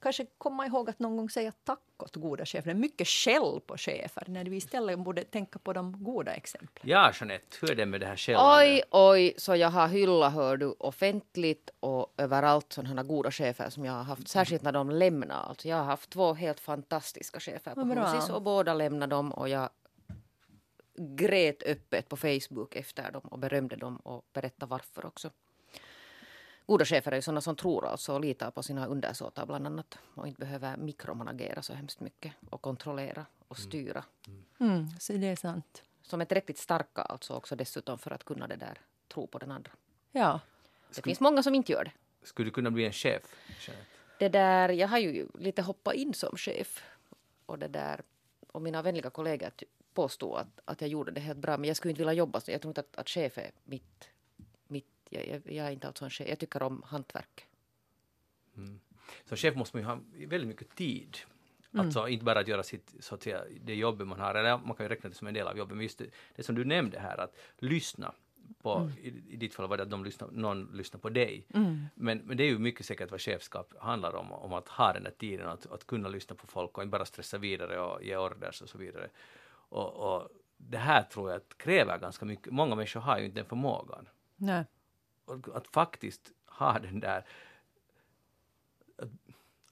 [0.00, 2.64] kanske komma ihåg att någon gång säga tack åt goda chefer.
[2.64, 6.82] Det är mycket skäll på chefer när vi istället borde tänka på de goda exemplen.
[6.82, 8.58] Ja, Jeanette, hur är det med det här skällandet?
[8.58, 13.84] Oj, oj, så jag har hyllat, hör du, offentligt och överallt sådana goda chefer som
[13.84, 15.48] jag har haft, särskilt när de lämnar.
[15.48, 19.48] Alltså jag har haft två helt fantastiska chefer på Husis och båda lämnade dem och
[19.48, 19.68] jag
[20.98, 25.30] grät öppet på Facebook efter dem och berömde dem och berättade varför också.
[26.68, 29.98] Goda chefer är ju sådana som tror alltså och litar på sina undersåtar bland annat
[30.14, 33.68] och inte behöver mikromanagera så hemskt mycket och kontrollera och mm.
[33.68, 34.04] styra.
[34.26, 34.72] Mm.
[34.72, 35.82] Mm, så det är sant.
[36.02, 38.80] Som är tillräckligt starka alltså också dessutom för att kunna det där
[39.12, 39.70] tro på den andra.
[40.12, 40.40] Ja.
[40.88, 41.92] Det Skulle, finns många som inte gör det.
[42.22, 43.22] Skulle du kunna bli en chef?
[44.18, 46.84] Det där, jag har ju lite hoppat in som chef
[47.46, 48.02] och det där
[48.52, 49.50] och mina vänliga kollegor
[49.94, 52.50] påstod att, att jag gjorde det helt bra men jag skulle inte vilja jobba så.
[52.50, 54.10] Jag tror inte att, att chef är mitt
[55.10, 56.28] jag, jag, jag, är inte alltså en chef.
[56.28, 57.46] Jag tycker om hantverk.
[58.56, 58.80] Mm.
[59.24, 61.18] Som chef måste man ju ha väldigt mycket tid.
[61.72, 61.86] Mm.
[61.86, 64.76] Alltså inte bara att göra sitt, så att säga, det jobbet man har, eller man
[64.76, 66.06] kan ju räkna det som en del av jobbet, men just det,
[66.36, 68.14] det som du nämnde här, att lyssna.
[68.62, 68.92] På, mm.
[69.02, 71.46] i, I ditt fall var det att de lyssnar, någon lyssnar på dig.
[71.54, 71.86] Mm.
[71.94, 75.04] Men, men det är ju mycket säkert vad chefskap handlar om, om att ha den
[75.04, 78.16] här tiden, att, att kunna lyssna på folk och inte bara stressa vidare och ge
[78.16, 79.08] orders och så vidare.
[79.50, 83.38] Och, och det här tror jag att kräver ganska mycket, många människor har ju inte
[83.38, 84.08] den förmågan.
[84.36, 84.64] Nej
[85.54, 87.24] att faktiskt ha den där
[88.98, 89.08] att,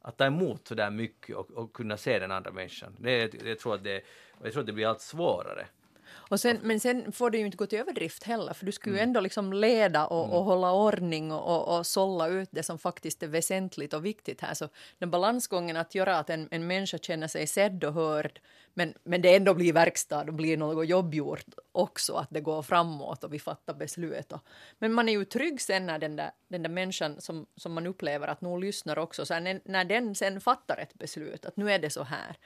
[0.00, 2.96] att ta emot så där mycket och, och, kunna se den andra människan.
[2.98, 4.04] Det, jag, tror att det,
[4.42, 5.66] jag tror att det blir allt svårare.
[6.08, 8.96] Och sen, men sen får det ju inte gå till överdrift heller, för du skulle
[8.96, 9.08] ju mm.
[9.08, 10.44] ändå liksom leda och, och mm.
[10.44, 14.54] hålla ordning och, och, och sålla ut det som faktiskt är väsentligt och viktigt här.
[14.54, 18.40] Så den balansgången att göra att en, en människa känner sig sedd och hörd,
[18.74, 22.62] men, men det ändå blir verkstad och blir något jobb gjort också, att det går
[22.62, 24.32] framåt och vi fattar beslut.
[24.32, 24.40] Och,
[24.78, 27.86] men man är ju trygg sen när den där, den där människan som, som man
[27.86, 31.72] upplever att nog lyssnar också, så när, när den sen fattar ett beslut, att nu
[31.72, 32.36] är det så här.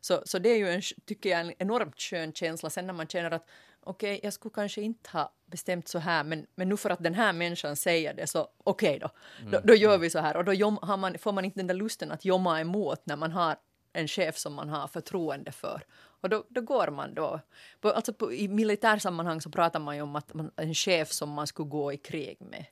[0.00, 3.06] Så, så det är ju en, tycker jag, en enormt skön känsla sen när man
[3.06, 3.48] känner att
[3.80, 7.02] okej, okay, jag skulle kanske inte ha bestämt så här, men, men nu för att
[7.02, 9.50] den här människan säger det så okej okay då, mm.
[9.50, 11.74] då, då, gör vi så här och då jom, man, får man inte den där
[11.74, 13.56] lusten att jomma emot när man har
[13.92, 15.82] en chef som man har förtroende för.
[16.20, 17.40] Och då, då går man då.
[17.80, 21.30] På, alltså på, I militärsammanhang så pratar man ju om att man, en chef som
[21.30, 22.64] man skulle gå i krig med.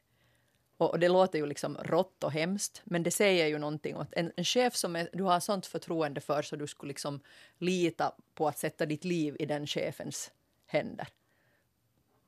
[0.78, 3.96] Och, det låter ju liksom rått och hemskt, men det säger ju någonting.
[3.96, 7.20] Att en, en chef som är, du har sånt förtroende för så du skulle liksom
[7.58, 10.30] lita på att sätta ditt liv i den chefens
[10.66, 11.08] händer.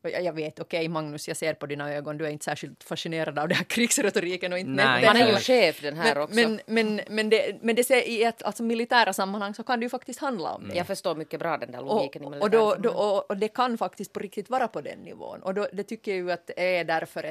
[0.02, 2.84] Jag, jag vet, okej okay, Magnus, jag ser på dina ögon, du är inte särskilt
[2.84, 6.22] fascinerad av den här krigsretoriken och inte Nej, Han är ju chef den här men,
[6.22, 6.34] också.
[6.34, 9.84] Men, men, men, det, men det ser, i ett alltså, militära sammanhang så kan det
[9.84, 10.74] ju faktiskt handla om det.
[10.74, 13.48] Jag förstår mycket bra den där logiken och, i och, då, då, och, och, det
[13.48, 15.42] kan faktiskt på riktigt vara på den nivån.
[15.42, 17.24] Och då, det tycker jag ju att det är därför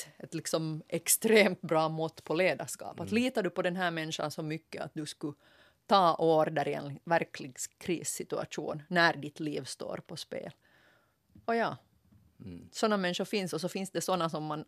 [0.00, 2.94] ett ett, liksom extremt bra mått på ledarskap.
[2.94, 3.06] Mm.
[3.06, 5.34] Att litar du på den här människan så mycket att du skulle
[5.86, 10.52] ta order i en verklig krissituation när ditt liv står på spel.
[11.44, 11.76] Och ja,
[12.40, 12.68] mm.
[12.72, 14.64] sådana människor finns och så finns det sådana som man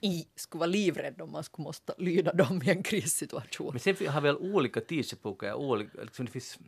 [0.00, 3.70] i, skulle vara livrädd om man skulle måste lyda dem i en krissituation.
[3.72, 6.58] Men sen har vi väl olika tidsepoker, olika, liksom det finns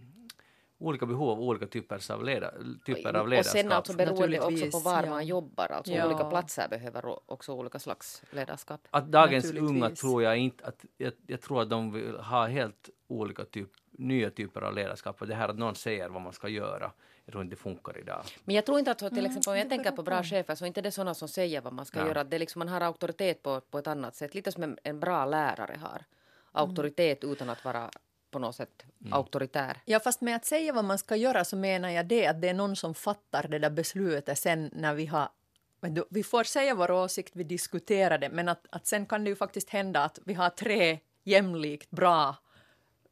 [0.83, 2.53] olika behov av olika typer av, leda,
[2.85, 3.55] typer av ledarskap.
[3.55, 5.11] Och sen alltså beroende också på var ja.
[5.11, 6.07] man jobbar, alltså ja.
[6.07, 8.81] olika platser behöver också olika slags ledarskap.
[8.91, 12.91] Att dagens unga tror jag inte att, jag, jag, tror att de vill ha helt
[13.09, 16.49] olika typ, nya typer av ledarskap och det här att någon säger vad man ska
[16.49, 16.93] göra
[17.25, 18.25] jag tror inte det funkar idag.
[18.45, 20.65] Men jag tror inte att till mm, exempel om jag tänker på bra chefer så
[20.65, 22.07] är inte det sådana som säger vad man ska ja.
[22.07, 22.25] göra.
[22.25, 24.35] Det är liksom, man har auktoritet på, på ett annat sätt.
[24.35, 26.05] Lite som en, en bra lärare har.
[26.53, 27.33] Auktoritet mm.
[27.33, 27.91] utan att vara
[28.33, 29.13] på något sätt mm.
[29.13, 29.83] auktoritär.
[29.85, 32.49] Ja, fast med att säga vad man ska göra så menar jag det att det
[32.49, 35.29] är någon som fattar det där beslutet sen när vi har
[36.11, 39.37] vi får säga vår åsikt, vi diskuterar det, men att, att sen kan det ju
[39.37, 42.37] faktiskt hända att vi har tre jämlikt bra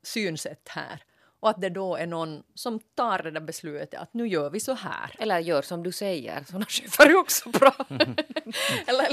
[0.02, 1.04] synsätt här.
[1.40, 4.60] Och att det då är någon som tar det där beslutet att nu gör vi
[4.60, 5.16] så här.
[5.18, 7.74] Eller gör som du säger, sådana chefer är också bra.
[8.86, 9.08] Eller,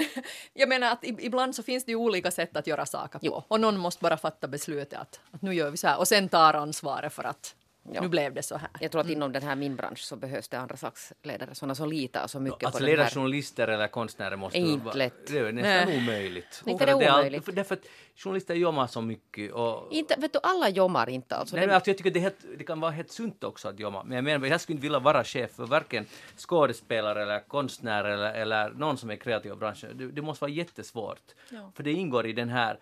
[0.53, 3.25] jag menar att ibland så finns det ju olika sätt att göra saker på.
[3.25, 3.43] Jo.
[3.47, 6.29] Och någon måste bara fatta beslutet att, att nu gör vi så här och sen
[6.29, 7.55] tar ansvaret för att
[7.93, 8.01] Ja.
[8.01, 8.69] Nu blev det så här.
[8.79, 11.75] Jag tror att inom den här min bransch så behövs det andra slags ledare, sådana
[11.75, 12.97] som litar så mycket Alltså på den här.
[12.97, 15.27] ledarjournalister eller konstnärer måste Är inte vara- lätt.
[15.27, 15.97] Det är nästan Nej.
[15.97, 16.63] omöjligt.
[16.65, 17.45] Inte det att all- omöjligt.
[17.45, 17.85] För därför att
[18.15, 21.55] journalister jobbar så mycket och Inte, vet du, alla jommar inte alltså.
[21.55, 23.67] Nej, Det- men alltså, jag tycker det, är helt, det kan vara helt sunt också
[23.69, 24.03] att jobba.
[24.03, 26.05] Men jag menar, jag skulle inte vilja vara chef för varken
[26.37, 29.97] skådespelare eller konstnär eller, eller någon som är kreativ i branschen.
[29.97, 31.21] Det, det måste vara jättesvårt.
[31.51, 31.71] Ja.
[31.75, 32.79] För det ingår i den här,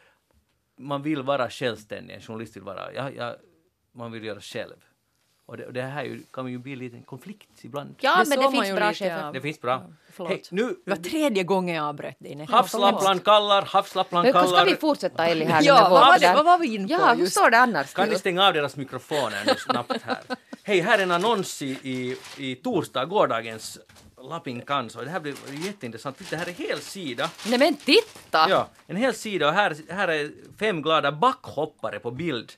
[0.77, 3.35] man vill vara självständig, en journalist vill vara, ja, ja,
[3.91, 4.75] man vill göra själv.
[5.47, 7.95] Och det, och det här kan ju bli en liten konflikt ibland.
[7.99, 9.33] ja, Det men det finns bra lite chefer.
[9.33, 9.83] Det finns bra.
[10.13, 10.31] Förlåt.
[10.31, 12.35] Hej, nu, Det var tredje gången jag avbröt dig.
[12.35, 14.65] Nej, havslapplan kallar, havslapplan Men ska kallar.
[14.65, 17.25] vi fortsätta Ellie här Ja, vad var det- vad var vi inne på Ja, hur
[17.27, 17.93] står det annars?
[17.93, 20.19] Kan ni stänga av deras mikrofoner nu snabbt här?
[20.63, 23.79] Hej, här är en annons i, i, i torsdag, gårdagens
[24.29, 25.01] Lappin Kanso.
[25.01, 25.35] Det här blir
[25.65, 26.17] jätteintressant.
[26.17, 27.29] Titta, här är hel sida.
[27.47, 28.45] Nej men titta!
[28.49, 32.53] Ja, en hel sida och här, här är fem glada backhoppare på bild.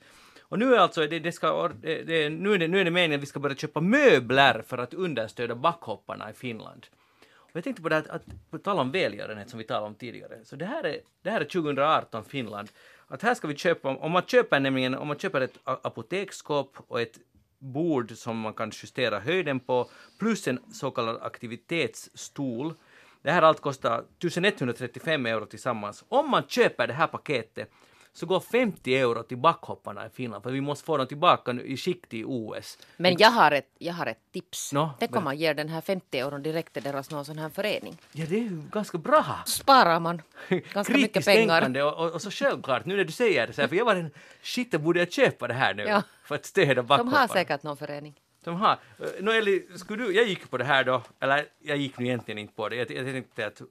[0.49, 3.19] Och nu är alltså, det, det ska, det, nu, är det, nu är det meningen
[3.19, 6.87] att vi ska börja köpa möbler för att understödja backhopparna i Finland.
[7.35, 9.85] Och jag tänkte på det här, att, att på tal om välgörenhet som vi talade
[9.85, 12.69] om tidigare, så det här är, det här är 2018 Finland.
[13.07, 17.01] Att här ska vi köpa, om man köper nämligen, om man köper ett apoteksskåp och
[17.01, 17.17] ett
[17.59, 19.89] bord som man kan justera höjden på,
[20.19, 22.73] plus en så kallad aktivitetsstol.
[23.21, 26.03] Det här allt kostar 1135 euro tillsammans.
[26.09, 27.71] Om man köper det här paketet
[28.17, 31.63] så går 50 euro till backhopparna i Finland, för vi måste få dem tillbaka nu
[31.63, 32.77] i skick till OS.
[32.97, 34.73] Men jag har ett, jag har ett tips.
[34.73, 37.49] Nå, Tänk om man ger den här 50 euron direkt till deras någon sån här
[37.49, 37.97] förening.
[38.11, 39.25] Ja, det är ju ganska bra.
[39.45, 40.21] Sparar man
[40.73, 41.83] ganska mycket pengar.
[41.83, 43.95] och, och, och så självklart, nu när du säger det så här, för jag var
[43.95, 44.11] en
[44.41, 46.01] shit, borde jag köpa det här nu Ja.
[46.23, 47.17] för att stödja De backhopparna?
[47.17, 48.13] har säkert någon förening.
[48.43, 48.71] De har.
[48.71, 52.05] Eh, Nå Eli, skulle du, jag gick på det här då, eller jag gick nu
[52.05, 53.61] egentligen inte på det, jag, jag tänkte att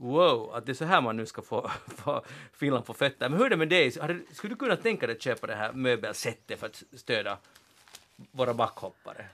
[0.00, 3.28] wow, att det är så här man nu ska få, få Finland på fötter.
[3.28, 3.90] Men hur är det med dig,
[4.32, 7.38] skulle du kunna tänka dig att köpa det här möbelsättet för att stödja
[8.30, 9.26] våra backhoppare?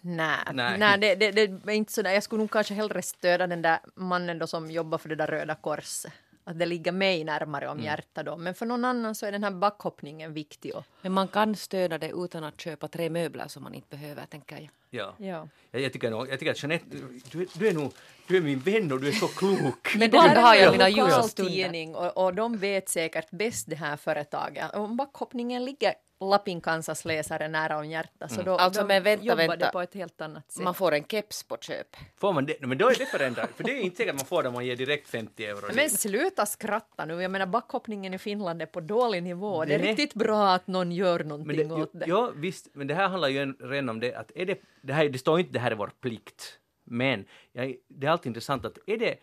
[0.00, 0.78] Nej, Nej.
[0.78, 0.98] Nej.
[0.98, 2.12] det, det, det är inte sådär.
[2.12, 5.26] Jag skulle nog kanske hellre stödja den där mannen då som jobbar för det där
[5.26, 6.12] Röda Korset.
[6.46, 8.36] Att det ligger mig närmare om hjärtat då.
[8.36, 10.74] Men för någon annan så är den här backhoppningen viktig.
[10.74, 14.26] Och, Men man kan stödja det utan att köpa tre möbler som man inte behöver,
[14.26, 14.68] tänker jag.
[14.90, 15.14] Ja.
[15.18, 15.48] ja.
[15.70, 16.84] Jag, jag, tycker nog, jag tycker att Jeanette,
[17.32, 17.92] du, är- du är nog,
[18.26, 19.94] du är min vän och du är så klok.
[19.94, 21.52] Men ibland har jag mina julstunder.
[21.52, 24.74] tidning och, och de vet säkert bäst det här företaget.
[24.74, 25.94] Om backhoppningen ligger
[26.30, 29.70] Lapin Kansas läsare nära om hjärtat så då, Alltså, men vänta, vänta.
[29.70, 30.62] på ett helt annat sätt.
[30.64, 31.96] Man får en keps på köp.
[32.16, 32.66] Får man det?
[32.66, 34.54] Men då är det förändrat, för det är inte säkert att man får det om
[34.54, 35.74] man ger direkt 50 euro.
[35.74, 37.22] Men sluta skratta nu.
[37.22, 39.64] Jag menar backhoppningen i Finland är på dålig nivå.
[39.64, 39.88] Det är Nej.
[39.88, 42.04] riktigt bra att någon gör Men någonting det, åt det.
[42.06, 44.92] ja, visst, men det här handlar ju en- redan om det att är det, det,
[44.92, 48.64] här, det står inte det här är vår plikt, men jag, det är alltid intressant
[48.64, 49.14] att är det,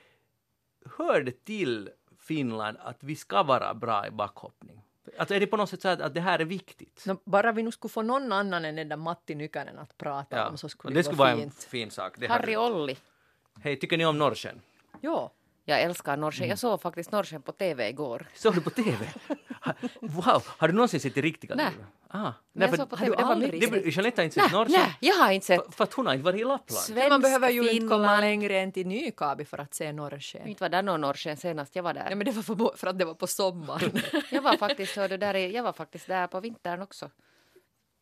[0.98, 1.90] hör det till
[2.20, 4.82] Finland att vi ska vara bra i backhoppning?
[5.18, 7.04] Att är det på något sätt så att, att det här är viktigt?
[7.06, 10.50] Nå, bara vi nu skulle få någon annan än den där Matti Nykänen att prata
[10.50, 11.64] om så skulle det det, skulle vara vara en fint.
[11.64, 12.14] fin sak.
[12.18, 12.98] Det Harry hade- Olli.
[13.62, 14.62] Hej, tycker ni om Norrsken?
[15.02, 15.32] Ja.
[15.66, 16.44] Jag älskar Norrsken.
[16.44, 16.50] Mm.
[16.50, 18.28] Jag såg faktiskt Norrsken på TV igår.
[18.36, 19.08] Såg du på TV?
[19.66, 21.72] Ha- Wow, har du någonsin sett det riktiga Nej.
[22.14, 24.34] Ah, nej, jag såg på har TV, du det var aldrig- det- Jeanette har inte
[24.34, 24.82] sett Nej, Norrsken?
[24.82, 25.66] nej, jag har inte sett.
[25.66, 26.82] För, för att hon har inte varit i Lappland.
[26.84, 30.48] Svensk Man behöver ju inte komma längre än till Nykabi för att se norrsken.
[30.48, 32.08] Inte var där någon Norrsken senast jag var där.
[32.10, 33.92] Ja, men det var för, för att det var på sommaren.
[34.32, 37.10] Jag var faktiskt, hörde, där jag var faktiskt där på vintern också.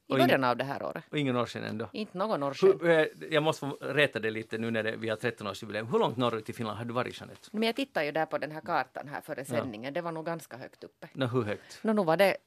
[0.10, 1.03] I Och början av det här året.
[1.12, 1.89] Och ingen Norrsken ändå.
[1.93, 2.80] Inte någon Norrsken.
[2.82, 5.91] Hur, eh, jag måste få rätta det lite nu när det, vi har 13-årsjubileum.
[5.91, 7.49] Hur långt norrut i Finland har du varit, Jeanette?
[7.51, 9.93] Men jag tittade ju där på den här kartan här före sändningen.
[9.93, 11.07] Det var nog ganska högt uppe.
[11.14, 11.80] Nå, hur högt?
[11.84, 12.38] No, nu, var det,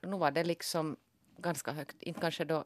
[0.00, 0.96] nu var det liksom
[1.36, 2.02] ganska högt.
[2.02, 2.64] Inte kanske då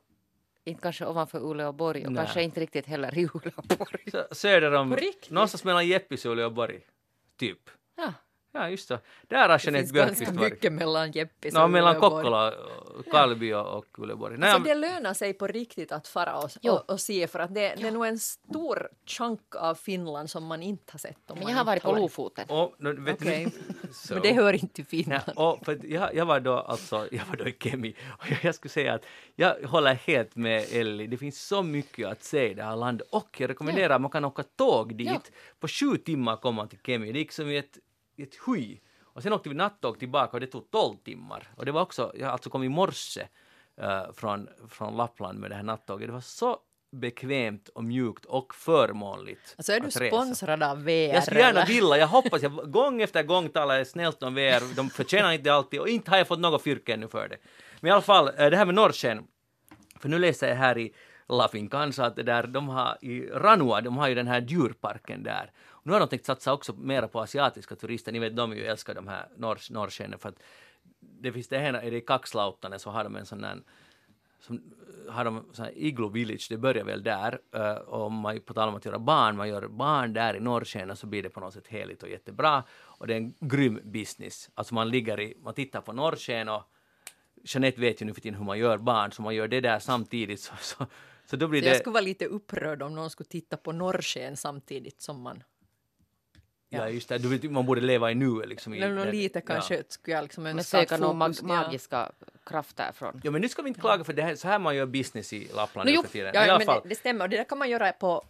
[0.64, 2.24] inte kanske ovanför Uleåborg och Nej.
[2.24, 4.26] kanske inte riktigt heller i Uleåborg.
[4.30, 4.96] Söder om...
[5.28, 6.80] Någonstans mellan Jeppisuoli och Borg.
[7.36, 7.70] Typ.
[7.96, 8.12] Ja.
[8.56, 8.98] Ja, just det.
[9.28, 10.52] Där har Det Jeanette finns ganska Björkqvist varit.
[10.52, 12.00] mycket mellan Jeppis No, och mellan.
[12.00, 12.54] Kokkola,
[13.10, 14.36] Kalby och, och Uleåborg.
[14.38, 16.72] Nej, Så det lönar sig på riktigt att fara och, Jo.
[16.72, 20.44] och, och se för att det, det är nog en stor chunk av Finland som
[20.46, 21.30] man inte har sett.
[21.30, 22.44] Om Men jag har varit på Lofoten.
[22.48, 22.74] och,
[23.12, 23.48] Okej.
[23.82, 24.14] du, så.
[24.14, 25.22] Men det hör inte till Finland.
[25.36, 28.54] och för jag, jag var då alltså, jag var då i Kemi och jag, jag
[28.54, 29.04] skulle säga att
[29.34, 31.06] jag håller helt med Ellie.
[31.06, 34.10] Det finns så mycket att se i det här landet och jag rekommenderar att man
[34.10, 35.06] kan åka tåg dit.
[35.08, 35.20] Ja.
[35.60, 37.12] På sju timmar kom man till Kemi.
[37.12, 37.78] Det gick som i ett,
[38.22, 38.78] ett sky.
[39.02, 41.48] Och sen åkte vi nattåg tillbaka och det tog 12 timmar.
[41.56, 43.28] Och det var också, jag alltså kom i morse
[43.80, 46.08] eh, från, från Lappland med det här nattåget.
[46.08, 46.58] Det var så
[46.92, 51.14] bekvämt och mjukt och förmånligt Alltså är du sponsrad av VR?
[51.14, 51.66] Jag skulle gärna eller?
[51.66, 55.52] vilja, jag hoppas, jag, gång efter gång talar jag snällt om VR, de förtjänar inte
[55.52, 57.36] alltid och inte har jag fått något fyrke ännu för det.
[57.80, 59.24] Men i alla fall, eh, det här med Norrsken,
[60.00, 60.94] för nu läser jag här i
[61.28, 65.52] Lafin Kansa att där, de har i Ranua, de har ju den här djurparken där.
[65.86, 68.94] Nu har de tänkt satsa också mera på asiatiska turister, ni vet de ju älskar
[68.94, 70.42] de här norrs, norrskenen för att
[71.00, 73.58] det finns det ena, är det i Kaxlautanen så har de en sån där
[74.40, 77.38] som eh, har de så här Iglo Village, det börjar väl där.
[77.56, 80.96] Uh, och man, på tal om att göra barn, man gör barn där i norrsken
[80.96, 82.64] så blir det på något sätt heligt och jättebra.
[82.70, 84.50] Och det är en grym business.
[84.54, 86.62] Alltså man ligger i, man tittar på norrsken och
[87.44, 89.78] Jeanette vet ju nu för tiden hur man gör barn, så man gör det där
[89.78, 90.86] samtidigt så, så,
[91.26, 91.70] så då blir Så det...
[91.70, 95.42] jag skulle vara lite upprörd om någon skulle titta på norrsken samtidigt som man...
[96.68, 97.18] Ja, just det.
[97.18, 98.74] Du vet, man borde leva i nuet liksom.
[98.74, 99.54] I, Eller någon det- lite ja.
[99.54, 101.46] kanske skulle jag liksom önska att söka någon mag fokus- ja.
[101.62, 102.12] magiska
[102.46, 103.20] krafter från.
[103.24, 105.32] Ja, men nu ska vi inte klaga för det här, så här man gör business
[105.32, 106.02] i Lappland No, nu jo.
[106.02, 106.30] tiden.
[106.34, 106.80] Ja, I alla men fall.
[106.82, 107.24] det, det stämmer.
[107.24, 108.24] Och det där kan man göra på,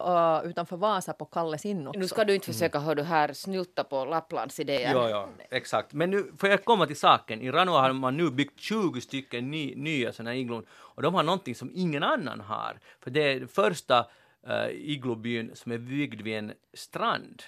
[0.44, 2.00] uh, utanför Vasa på Kalles inn också.
[2.00, 4.92] Nu ska du inte försöka, hör du här, snylta på Lapplands idéer.
[4.92, 5.92] Ja, ja, exakt.
[5.92, 7.40] Men nu får jag komma till saken.
[7.40, 11.14] I Ranua har man nu byggt 20 stycken ny, nya sådana här iglon och de
[11.14, 12.78] har någonting som ingen annan har.
[13.00, 14.06] För det är den första
[14.48, 17.42] uh, iglobyn som är byggd vid en strand.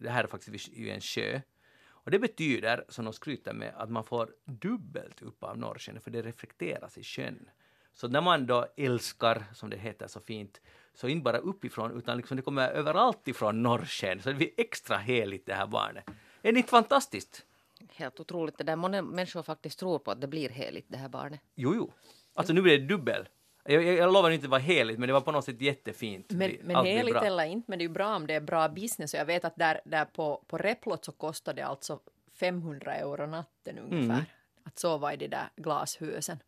[0.00, 1.40] Det här är faktiskt vid, en sjö.
[1.88, 6.10] Och det betyder, som de skryter med, att man får dubbelt upp av norrskenet för
[6.10, 7.50] det reflekteras i sjön.
[7.92, 10.60] Så när man då älskar, som det heter så fint,
[10.94, 14.22] så inte bara uppifrån utan liksom det kommer överallt ifrån norrsken.
[14.22, 16.04] Så det blir extra heligt det här barnet.
[16.42, 17.46] Är det inte fantastiskt?
[17.92, 18.58] Helt otroligt.
[18.58, 21.40] Det där många människor faktiskt tror på att det blir heligt, det här barnet.
[21.54, 21.92] Jo, jo.
[22.34, 23.28] Alltså nu blir det dubbel.
[23.64, 25.60] Jag, jag, jag lovar inte att det var heligt, men det var på något sätt
[25.60, 26.30] jättefint.
[26.30, 28.68] Men, Det- men heligt eller inte, men det är ju bra om det är bra
[28.68, 29.14] business.
[29.14, 32.00] Och jag vet att där, där på, på Replot så kostar det alltså
[32.34, 34.14] 500 euro natten ungefär.
[34.14, 34.24] Mm.
[34.64, 36.38] Att sova i de där glashusen.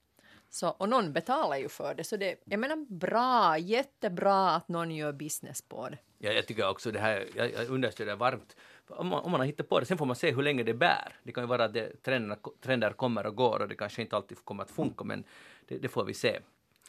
[0.50, 2.04] Så, och någon betalar ju för det.
[2.04, 5.98] Så det, jag menar bra, jättebra att någon gör business på det.
[6.18, 8.56] Ja, jag tycker också det här, jag, jag understöder varmt.
[8.88, 10.74] Om man, om man har hittat på det, sen får man se hur länge det
[10.74, 11.16] bär.
[11.22, 14.16] Det kan ju vara att det, trenderna, trender kommer och går och det kanske inte
[14.16, 15.24] alltid kommer att funka, men
[15.68, 16.38] det, det får vi se.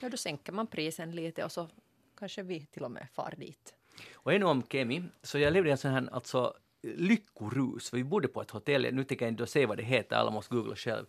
[0.02, 1.70] Ja, då sänker man prisen lite och så
[2.18, 3.74] kanske vi till och med far dit.
[4.14, 7.94] Och ännu om Kemi, så jag levde i en sån här alltså, lyckorus.
[7.94, 10.56] Vi bodde på ett hotell, nu tänker jag inte säga vad det heter, alla måste
[10.56, 11.06] googla själv.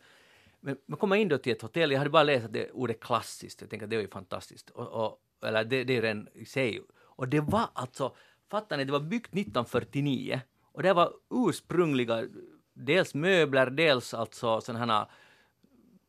[0.60, 3.60] Men man kommer in då till ett hotell, jag hade bara läst det ordet klassiskt,
[3.60, 4.70] jag tänker att det är ju fantastiskt.
[4.70, 6.82] Och, och, eller det, det är den i sig.
[6.94, 8.16] Och det var alltså,
[8.50, 12.24] fattar ni, det var byggt 1949 och det var ursprungliga,
[12.72, 15.06] dels möbler, dels alltså sådana här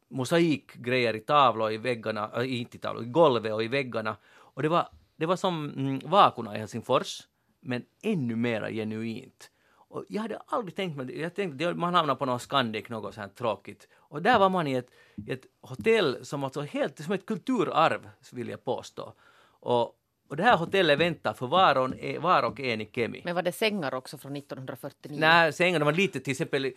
[0.09, 4.17] mosaikgrejer i tavlor i väggarna, äh, inte i tavlor, i golvet och i väggarna.
[4.37, 7.21] Och det var, det var som mm, Vakuna i Helsingfors,
[7.59, 9.51] men ännu mera genuint.
[9.95, 13.27] Och jag hade aldrig tänkt mig, jag tänkte man hamnar på någon Scandic, något sånt
[13.27, 13.87] här tråkigt.
[13.95, 14.89] Och där var man i ett,
[15.27, 19.13] ett hotell som alltså helt, som ett kulturarv, vill jag påstå.
[19.59, 19.95] Och,
[20.27, 23.21] och det här hotellet väntar för var och, en- var och en i Kemi.
[23.25, 25.17] Men var det sängar också från 1949?
[25.19, 26.73] Nej, sängarna var lite, till exempel,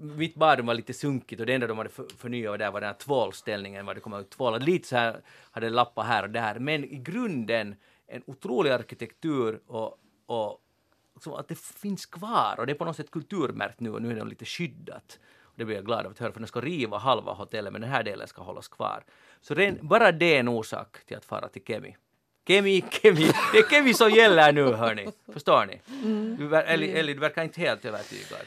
[0.00, 2.80] mitt badrum var lite sunkigt och det enda de hade för, förnyat var där var
[2.80, 4.60] den här tvålställningen, var det kom ut tvålar.
[4.60, 5.20] Lite så här
[5.50, 7.76] hade lappat här och där, men i grunden
[8.06, 10.60] en otrolig arkitektur och, och
[11.38, 14.14] att det finns kvar och det är på något sätt kulturmärkt nu och nu är
[14.14, 15.18] det lite skyddat.
[15.42, 17.80] Och det blir jag glad av att höra för de ska riva halva hotellet men
[17.80, 19.04] den här delen ska hållas kvar.
[19.40, 21.96] Så ren, bara det är en orsak till att fara till Kemi.
[22.48, 25.08] Kemi, Kemi, det är Kemi som gäller nu hörni.
[25.32, 25.80] Förstår ni?
[26.38, 28.40] Du, ver- Eli, Eli, du verkar inte helt övertygad.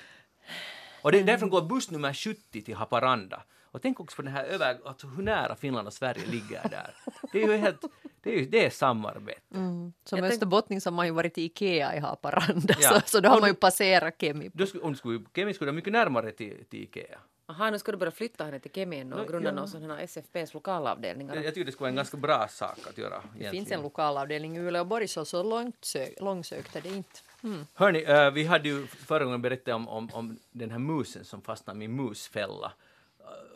[1.02, 3.43] Och det, därifrån går buss nummer 70 till Haparanda.
[3.64, 6.93] Och tänk också på den här över, alltså hur nära Finland och Sverige ligger där.
[7.32, 7.82] Det är ju helt,
[8.24, 9.41] det är, ju, det är samarbete.
[9.52, 12.89] Som Jag tänk- österbottning så har man ju varit i Ikea i Haparanda, Ja.
[12.89, 14.49] så, så då har man ju du- passerat Kemi.
[14.54, 17.20] Då skulle, om du skulle, Kemi skulle vara mycket närmare till, till Ikea.
[17.52, 19.56] Aha, nu ska du börja flytta henne till Kemi och No, grunda ja.
[19.56, 21.36] någon sån här SFPs lokalavdelningar.
[21.36, 23.22] Jag, jag tycker det skulle vara en ganska bra sak att göra.
[23.39, 27.20] Det finns en lokalavdelning i Uleåborg, så så långt sö- långsökt är det inte.
[27.43, 27.66] Mm.
[27.74, 31.41] Hörni, eh, vi hade ju förra gången berättat om, om, om den här musen som
[31.41, 32.72] fastnade i min musfälla.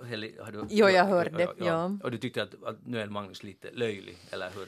[0.02, 1.92] Eh, Heli, har du, Jo, jag hörde, ja.
[2.04, 4.68] Och du tyckte att, att nu är Magnus lite löjlig, eller hur?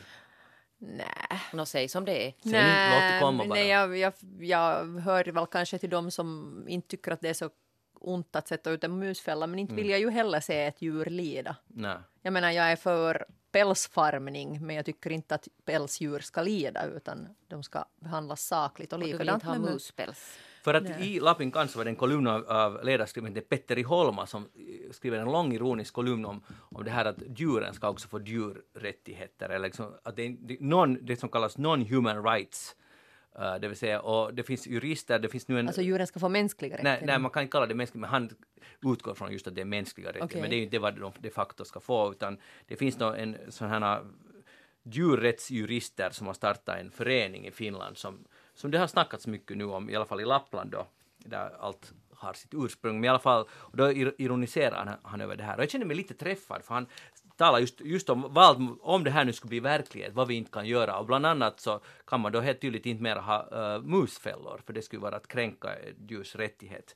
[0.80, 1.41] Nej.
[1.53, 2.34] Nå, säg som det är.
[2.43, 2.51] Säg,
[2.91, 3.55] låt det komma men bara.
[3.59, 7.34] nej, jag, jag, jag hör väl kanske till dem som inte tycker att det är
[7.34, 7.49] så
[8.01, 9.83] ont att sätta ut en musfälla, men inte Mm.
[9.83, 11.55] vill jag ju heller se ett djur lida.
[11.67, 11.97] Nej.
[12.21, 17.27] Jag menar, jag är för pälsfarmning, men jag tycker inte att pälsdjur ska lida, utan
[17.47, 19.69] de ska behandlas sakligt och likadant med mus.
[19.73, 20.37] muspäls.
[20.63, 24.49] För att i Lapin kanske var det en kolumn av, av ledarskribenten Petteri Holma som
[24.91, 29.49] skriver en lång ironisk kolumn om, om det här att djuren ska också få djurrättigheter,
[29.49, 32.75] eller liksom att det, non, det som kallas non-human rights.
[33.39, 35.67] Uh, det vill säga, och det finns jurister, det finns nu en...
[35.67, 37.05] Alltså djuren ska få mänskliga nej, rättigheter.
[37.05, 38.29] nej, man kan inte kalla det mänskligt, men han
[38.85, 40.41] utgår från just att det är mänskliga rättigheter, Okej.
[40.41, 43.13] men det är ju inte vad de de facto ska få, utan det finns då
[43.13, 44.05] en sån här
[44.83, 49.63] djurrättsjurister som har startat en förening i Finland som, som det har snackats mycket nu
[49.63, 52.95] om, i alla fall i Lappland då, där allt har sitt ursprung.
[52.95, 55.57] Men i alla fall, och då ir- ironiserar han, han över det här.
[55.57, 56.88] Och jag känner mig lite träffad, för han
[57.38, 60.51] talar just, just om vad, om det här nu skulle bli verklighet, vad vi inte
[60.51, 60.99] kan göra.
[60.99, 64.73] Och bland annat så kan man då helt tydligt inte mer ha uh, musfällor, för
[64.73, 65.69] det skulle vara att kränka
[66.07, 66.95] djurs rättighet.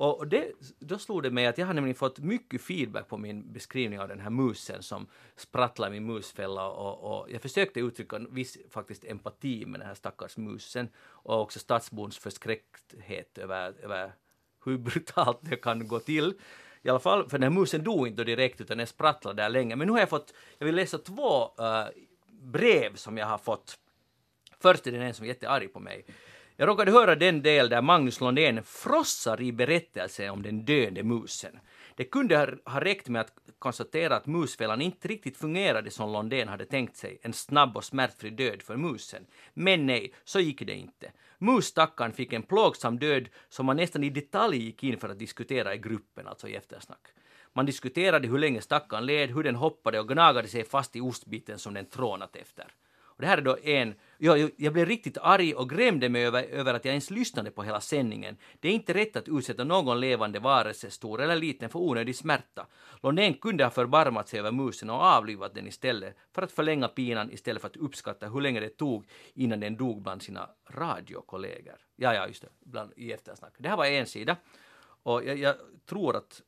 [0.00, 3.52] Och det, då slog det mig att jag har nämligen fått mycket feedback på min
[3.52, 8.16] beskrivning av den här musen som sprattlar i min musfälla och, och jag försökte uttrycka
[8.16, 14.12] en viss faktiskt empati med den här stackars musen och också stadsbons förskräckthet över, över
[14.64, 16.34] hur brutalt det kan gå till.
[16.82, 19.76] I alla fall, för den här musen dog inte direkt utan den sprattlade där länge.
[19.76, 21.88] Men nu har jag fått, jag vill läsa två uh,
[22.42, 23.78] brev som jag har fått.
[24.60, 26.04] Först är det en som är jättearg på mig.
[26.56, 31.58] Jag råkade höra den del där Magnus Lundén frossar i berättelsen om den döende musen.
[31.94, 36.64] Det kunde ha räckt med att konstatera att musfällan inte riktigt fungerade som Lundén hade
[36.64, 39.26] tänkt sig, en snabb och smärtfri död för musen.
[39.54, 41.12] Men nej, så gick det inte.
[41.38, 45.74] Musstackan fick en plågsam död som man nästan i detalj gick in för att diskutera
[45.74, 47.06] i gruppen, alltså i eftersnack.
[47.52, 51.58] Man diskuterade hur länge stackan led, hur den hoppade och gnagade sig fast i ostbiten
[51.58, 52.66] som den trånat efter.
[53.18, 56.42] Och det här är då en, jag, jag blev riktigt arg och grämde mig över,
[56.42, 58.36] över att jag ens lyssnade på hela sändningen.
[58.60, 62.66] Det är inte rätt att utsätta någon levande varelse, stor eller liten, för onödig smärta.
[63.02, 67.32] Lonen kunde ha förbarmat sig över musen och avlivat den istället för att förlänga pinan
[67.32, 71.76] istället för att uppskatta hur länge det tog innan den dog bland sina radiokollegor.
[71.96, 73.52] Ja, ja, just det, bland, i eftersnack.
[73.58, 74.36] Det här var en sida.
[75.02, 75.54] Och jag, jag
[75.86, 76.42] tror att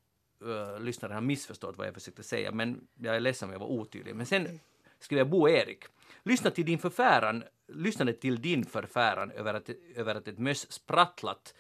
[0.45, 3.71] uh, lyssnaren har missförstått vad jag försökte säga, men jag är ledsen om jag var
[3.71, 4.15] otydlig.
[4.15, 4.61] Men sen
[5.01, 5.85] skriver Bo Erik.
[6.23, 11.55] Lyssna till din förfäran, lyssnade till din förfäran över att, över att ett möss sprattlat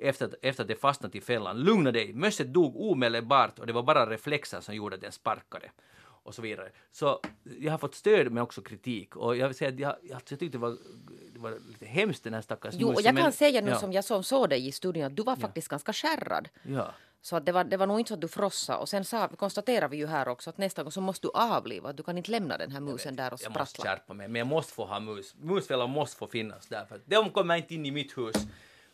[0.00, 1.60] efter, efter att det fastnat i fällan.
[1.60, 5.70] Lugna dig, mösset dog omedelbart och det var bara reflexen som gjorde att den sparkade.
[6.22, 6.70] Och så vidare.
[6.92, 7.20] Så
[7.60, 9.16] jag har fått stöd men också kritik.
[9.16, 10.76] Och jag vill säga att jag, jag tyckte det var,
[11.32, 13.78] det var lite hemskt den här stackars Jo, och jag kan men- säga nu ja,
[13.78, 16.48] som jag som såg dig i studion att du var faktiskt ganska skärrad.
[16.62, 16.94] Ja.
[17.22, 18.78] Så att det, var, det var nog inte så att du frossade.
[18.78, 21.92] Och sen sa, konstaterar vi ju här också att nästa gång så måste du avliva.
[21.92, 23.90] Du kan inte lämna den här musen där och Jag måste sprattla.
[23.90, 25.34] skärpa mig, men jag måste få ha mus.
[25.40, 28.36] Musfällan måste få finnas där, för de kommer inte in i mitt hus.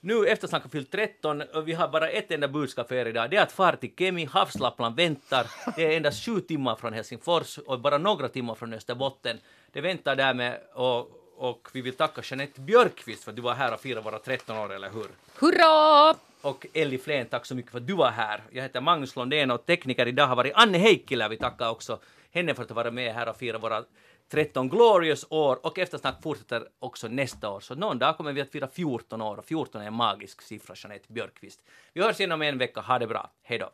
[0.01, 3.31] Nu eftersnack har fyllt 13 och vi har bara ett enda budskap för er idag.
[3.31, 5.47] Det är att fara till Kemi, havslapplan väntar.
[5.77, 9.39] Det är endast sju timmar från Helsingfors och bara några timmar från Österbotten.
[9.72, 13.55] Det väntar där med och, och vi vill tacka Jeanette Björkqvist för att du var
[13.55, 15.07] här och firade våra 13 år, eller hur?
[15.39, 16.14] Hurra!
[16.41, 18.43] Och Elli Flen, tack så mycket för att du var här.
[18.51, 21.28] Jag heter Magnus Londén och tekniker idag har varit Anne Heikkilä.
[21.28, 21.99] Vi tackar också
[22.30, 23.85] henne för att vara med här och fira våra
[24.30, 27.61] 13 glorious år och eftersnack fortsätter också nästa år.
[27.61, 30.74] Så någon dag kommer vi att fira 14 år och 14 är en magisk siffra,
[30.76, 31.61] Jeanette Björkqvist.
[31.93, 32.80] Vi hörs igen om en vecka.
[32.80, 33.30] Ha det bra.
[33.43, 33.70] Hej då.